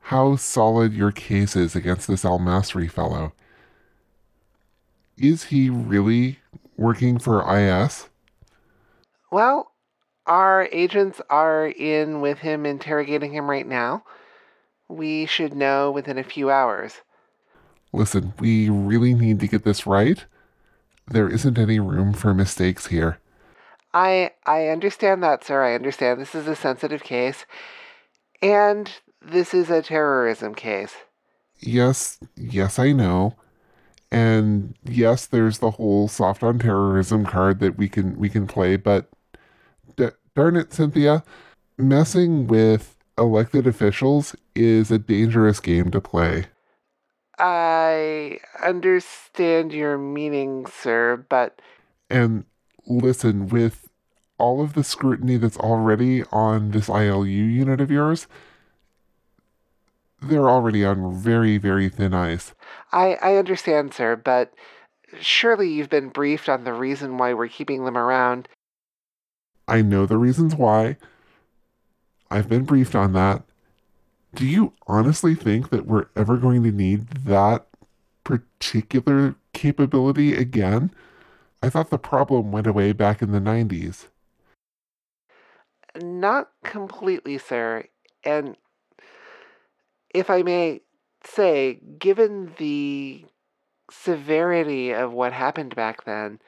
how 0.00 0.36
solid 0.36 0.92
your 0.92 1.12
case 1.12 1.56
is 1.56 1.74
against 1.74 2.08
this 2.08 2.24
Al 2.24 2.38
Masri 2.38 2.90
fellow. 2.90 3.32
Is 5.16 5.44
he 5.44 5.68
really 5.70 6.38
working 6.76 7.18
for 7.18 7.44
IS? 7.56 8.08
Well, 9.30 9.72
our 10.26 10.68
agents 10.72 11.20
are 11.28 11.66
in 11.68 12.20
with 12.20 12.38
him 12.38 12.64
interrogating 12.64 13.32
him 13.32 13.48
right 13.48 13.66
now. 13.66 14.04
We 14.88 15.26
should 15.26 15.54
know 15.54 15.90
within 15.90 16.18
a 16.18 16.24
few 16.24 16.50
hours. 16.50 16.94
Listen, 17.92 18.32
we 18.38 18.68
really 18.68 19.14
need 19.14 19.40
to 19.40 19.48
get 19.48 19.64
this 19.64 19.86
right. 19.86 20.24
There 21.08 21.28
isn't 21.28 21.58
any 21.58 21.80
room 21.80 22.12
for 22.12 22.32
mistakes 22.32 22.86
here. 22.86 23.18
I 23.94 24.32
I 24.46 24.68
understand 24.68 25.22
that, 25.22 25.44
sir. 25.44 25.62
I 25.64 25.74
understand 25.74 26.20
this 26.20 26.34
is 26.34 26.46
a 26.48 26.56
sensitive 26.56 27.02
case. 27.02 27.46
And 28.42 28.90
this 29.22 29.54
is 29.54 29.70
a 29.70 29.82
terrorism 29.82 30.54
case. 30.54 30.94
Yes, 31.60 32.18
yes, 32.36 32.78
I 32.78 32.92
know. 32.92 33.36
And 34.12 34.76
yes, 34.84 35.26
there's 35.26 35.58
the 35.58 35.72
whole 35.72 36.08
soft 36.08 36.42
on 36.42 36.58
terrorism 36.58 37.26
card 37.26 37.60
that 37.60 37.78
we 37.78 37.88
can 37.88 38.18
we 38.18 38.28
can 38.30 38.46
play, 38.46 38.76
but 38.76 39.10
d- 39.96 40.10
darn 40.36 40.56
it, 40.56 40.72
Cynthia, 40.72 41.24
messing 41.78 42.46
with 42.48 42.96
elected 43.18 43.66
officials 43.66 44.36
is 44.54 44.90
a 44.90 44.98
dangerous 44.98 45.60
game 45.60 45.90
to 45.92 46.00
play. 46.00 46.46
I 47.38 48.38
understand 48.62 49.72
your 49.72 49.98
meaning, 49.98 50.66
sir, 50.66 51.16
but 51.28 51.60
And 52.08 52.44
listen, 52.90 53.48
with 53.48 53.88
all 54.38 54.62
of 54.62 54.72
the 54.74 54.84
scrutiny 54.84 55.36
that's 55.36 55.58
already 55.58 56.24
on 56.32 56.72
this 56.72 56.88
ILU 56.88 57.26
unit 57.26 57.80
of 57.80 57.90
yours, 57.90 58.26
they're 60.22 60.48
already 60.48 60.84
on 60.84 61.14
very, 61.14 61.56
very 61.58 61.88
thin 61.88 62.12
ice. 62.12 62.54
I, 62.92 63.14
I 63.22 63.36
understand, 63.36 63.94
sir, 63.94 64.16
but 64.16 64.52
surely 65.20 65.70
you've 65.70 65.90
been 65.90 66.08
briefed 66.08 66.48
on 66.48 66.64
the 66.64 66.72
reason 66.72 67.18
why 67.18 67.34
we're 67.34 67.48
keeping 67.48 67.84
them 67.84 67.96
around. 67.96 68.48
I 69.68 69.82
know 69.82 70.06
the 70.06 70.18
reasons 70.18 70.54
why. 70.54 70.96
I've 72.30 72.48
been 72.48 72.64
briefed 72.64 72.94
on 72.94 73.12
that. 73.12 73.42
Do 74.34 74.46
you 74.46 74.72
honestly 74.86 75.34
think 75.34 75.70
that 75.70 75.86
we're 75.86 76.06
ever 76.14 76.36
going 76.36 76.62
to 76.62 76.70
need 76.70 77.08
that 77.24 77.66
particular 78.24 79.34
capability 79.52 80.34
again? 80.34 80.92
I 81.62 81.68
thought 81.68 81.90
the 81.90 81.98
problem 81.98 82.52
went 82.52 82.66
away 82.66 82.92
back 82.92 83.20
in 83.20 83.32
the 83.32 83.40
90s. 83.40 84.06
Not 86.00 86.50
completely, 86.64 87.36
sir. 87.38 87.84
And 88.24 88.56
if 90.14 90.30
I 90.30 90.42
may 90.42 90.80
say, 91.24 91.80
given 91.98 92.54
the 92.58 93.26
severity 93.90 94.92
of 94.92 95.12
what 95.12 95.32
happened 95.32 95.74
back 95.74 96.04
then, 96.04 96.40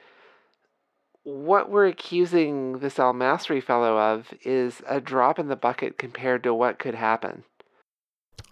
what 1.23 1.69
we're 1.69 1.87
accusing 1.87 2.79
this 2.79 2.95
Almasri 2.95 3.63
fellow 3.63 3.97
of 3.97 4.33
is 4.43 4.81
a 4.87 4.99
drop 4.99 5.39
in 5.39 5.47
the 5.47 5.55
bucket 5.55 5.97
compared 5.97 6.43
to 6.43 6.53
what 6.53 6.79
could 6.79 6.95
happen. 6.95 7.43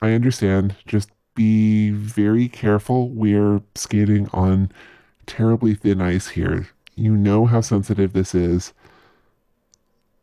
I 0.02 0.14
understand. 0.14 0.76
Just 0.86 1.10
be 1.36 1.90
very 1.90 2.48
careful. 2.48 3.10
We're 3.10 3.62
skating 3.76 4.30
on 4.34 4.72
terribly 5.32 5.74
thin 5.74 6.02
ice 6.02 6.28
here. 6.28 6.68
You 6.96 7.16
know 7.16 7.46
how 7.46 7.62
sensitive 7.62 8.12
this 8.12 8.36
is. 8.36 8.74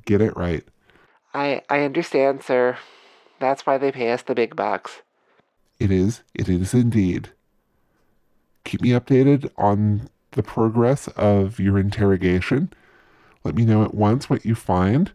Get 0.04 0.20
it 0.20 0.36
right. 0.36 0.64
I 1.32 1.62
I 1.70 1.80
understand, 1.80 2.42
sir. 2.42 2.76
That's 3.40 3.64
why 3.64 3.78
they 3.78 3.90
pay 3.90 4.12
us 4.12 4.22
the 4.22 4.34
big 4.34 4.54
bucks. 4.54 5.00
It 5.80 5.90
is. 5.90 6.22
It 6.34 6.48
is 6.48 6.74
indeed. 6.74 7.30
Keep 8.64 8.82
me 8.82 8.90
updated 8.90 9.50
on 9.56 10.10
the 10.32 10.42
progress 10.42 11.08
of 11.08 11.58
your 11.58 11.78
interrogation. 11.78 12.70
Let 13.44 13.54
me 13.54 13.64
know 13.64 13.82
at 13.82 13.94
once 13.94 14.28
what 14.28 14.44
you 14.44 14.54
find. 14.54 15.12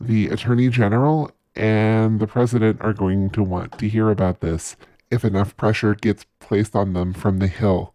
The 0.00 0.28
Attorney 0.28 0.70
General 0.70 1.30
and 1.54 2.20
the 2.20 2.26
President 2.26 2.80
are 2.80 2.94
going 2.94 3.28
to 3.30 3.42
want 3.42 3.78
to 3.78 3.88
hear 3.88 4.10
about 4.10 4.40
this 4.40 4.76
if 5.10 5.24
enough 5.24 5.56
pressure 5.56 5.94
gets 5.94 6.24
placed 6.40 6.74
on 6.74 6.94
them 6.94 7.12
from 7.12 7.38
the 7.38 7.48
Hill. 7.48 7.92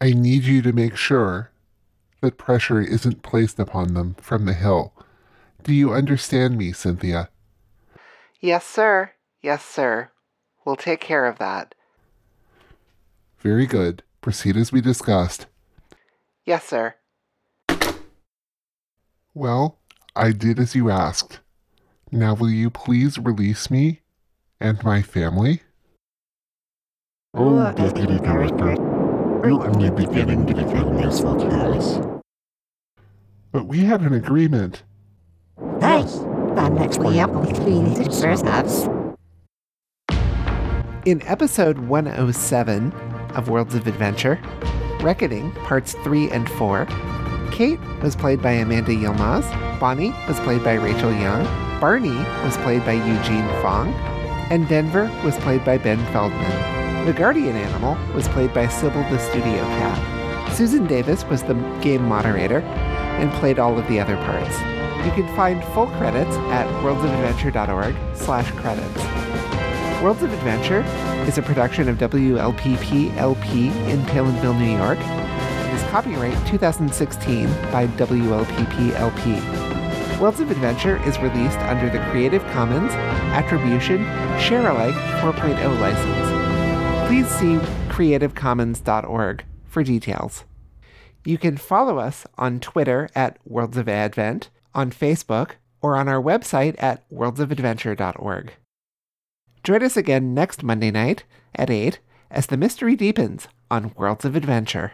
I 0.00 0.12
need 0.12 0.44
you 0.44 0.62
to 0.62 0.72
make 0.72 0.96
sure 0.96 1.50
that 2.20 2.38
pressure 2.38 2.80
isn't 2.80 3.22
placed 3.22 3.58
upon 3.58 3.94
them 3.94 4.14
from 4.20 4.44
the 4.44 4.54
Hill. 4.54 4.92
Do 5.62 5.72
you 5.72 5.92
understand 5.92 6.56
me, 6.56 6.72
Cynthia? 6.72 7.30
Yes, 8.40 8.64
sir. 8.64 9.12
Yes, 9.42 9.64
sir. 9.64 10.10
We'll 10.64 10.76
take 10.76 11.00
care 11.00 11.26
of 11.26 11.38
that. 11.38 11.74
Very 13.40 13.66
good. 13.66 14.02
Proceed 14.20 14.56
as 14.56 14.72
we 14.72 14.80
discussed. 14.80 15.46
Yes, 16.44 16.64
sir. 16.64 16.94
Well, 19.34 19.78
I 20.14 20.32
did 20.32 20.58
as 20.58 20.74
you 20.74 20.90
asked. 20.90 21.40
Now 22.10 22.34
will 22.34 22.50
you 22.50 22.70
please 22.70 23.18
release 23.18 23.70
me 23.70 24.00
and 24.60 24.82
my 24.82 25.02
family? 25.02 25.62
Oh, 27.34 27.72
Deputy 29.48 29.56
Director, 29.56 29.56
we're 29.56 29.66
only 29.66 29.90
beginning 29.90 30.46
to 30.46 30.54
become 30.54 30.98
useful 30.98 31.36
tools. 31.40 32.20
But 33.52 33.66
we 33.66 33.80
had 33.80 34.02
an 34.02 34.12
agreement. 34.12 34.82
Hey, 35.80 36.02
the 36.02 36.68
next 36.68 36.98
we 36.98 37.16
have 37.16 37.30
with 37.30 37.54
community 37.54 38.10
service. 38.12 38.88
In 41.04 41.22
episode 41.22 41.78
107 41.78 42.92
of 43.34 43.48
Worlds 43.48 43.74
of 43.74 43.86
Adventure, 43.86 44.38
Reckoning, 45.00 45.52
parts 45.64 45.94
3 46.04 46.30
and 46.30 46.48
4, 46.50 46.86
Kate 47.50 47.80
was 48.02 48.14
played 48.14 48.42
by 48.42 48.52
Amanda 48.52 48.92
Yilmaz, 48.92 49.48
Bonnie 49.80 50.10
was 50.26 50.38
played 50.40 50.62
by 50.62 50.74
Rachel 50.74 51.12
Young, 51.12 51.44
Barney 51.80 52.16
was 52.44 52.56
played 52.58 52.84
by 52.84 52.92
Eugene 52.92 53.48
Fong, 53.62 53.88
and 54.50 54.68
Denver 54.68 55.10
was 55.24 55.36
played 55.38 55.64
by 55.64 55.78
Ben 55.78 56.04
Feldman. 56.12 56.77
The 57.08 57.14
guardian 57.14 57.56
animal 57.56 57.96
was 58.14 58.28
played 58.28 58.52
by 58.52 58.68
Sybil 58.68 59.00
the 59.04 59.18
Studio 59.18 59.64
Cat. 59.64 60.52
Susan 60.54 60.86
Davis 60.86 61.24
was 61.24 61.42
the 61.42 61.54
game 61.80 62.02
moderator 62.02 62.58
and 62.60 63.32
played 63.40 63.58
all 63.58 63.78
of 63.78 63.88
the 63.88 63.98
other 63.98 64.18
parts. 64.18 64.54
You 65.06 65.12
can 65.12 65.26
find 65.34 65.64
full 65.72 65.86
credits 65.86 66.36
at 66.52 66.66
worldsofadventure.org 66.84 67.96
slash 68.14 68.50
credits. 68.50 70.02
Worlds 70.02 70.22
of 70.22 70.34
Adventure 70.34 70.82
is 71.26 71.38
a 71.38 71.42
production 71.42 71.88
of 71.88 71.96
WLPP 71.96 73.16
LP 73.16 73.68
in 73.90 74.02
Palenville, 74.02 74.58
New 74.58 74.76
York. 74.76 74.98
It 74.98 75.74
is 75.74 75.82
copyright 75.84 76.36
2016 76.46 77.46
by 77.72 77.86
WLPP 77.86 78.92
LP. 78.96 80.20
Worlds 80.20 80.40
of 80.40 80.50
Adventure 80.50 81.02
is 81.08 81.18
released 81.20 81.58
under 81.60 81.88
the 81.88 82.04
Creative 82.10 82.44
Commons 82.48 82.92
Attribution 83.32 84.04
Share 84.38 84.68
Alike 84.68 84.94
4.0 85.22 85.80
license. 85.80 86.27
Please 87.08 87.26
see 87.26 87.56
creativecommons.org 87.88 89.44
for 89.64 89.82
details. 89.82 90.44
You 91.24 91.38
can 91.38 91.56
follow 91.56 91.98
us 91.98 92.26
on 92.36 92.60
Twitter 92.60 93.08
at 93.14 93.38
Worlds 93.46 93.78
of 93.78 93.88
Advent, 93.88 94.50
on 94.74 94.90
Facebook, 94.90 95.52
or 95.80 95.96
on 95.96 96.06
our 96.06 96.20
website 96.20 96.74
at 96.78 97.08
worldsofadventure.org. 97.10 98.52
Join 99.64 99.82
us 99.82 99.96
again 99.96 100.34
next 100.34 100.62
Monday 100.62 100.90
night 100.90 101.24
at 101.54 101.70
8 101.70 101.98
as 102.30 102.44
the 102.48 102.58
mystery 102.58 102.94
deepens 102.94 103.48
on 103.70 103.94
Worlds 103.96 104.26
of 104.26 104.36
Adventure. 104.36 104.92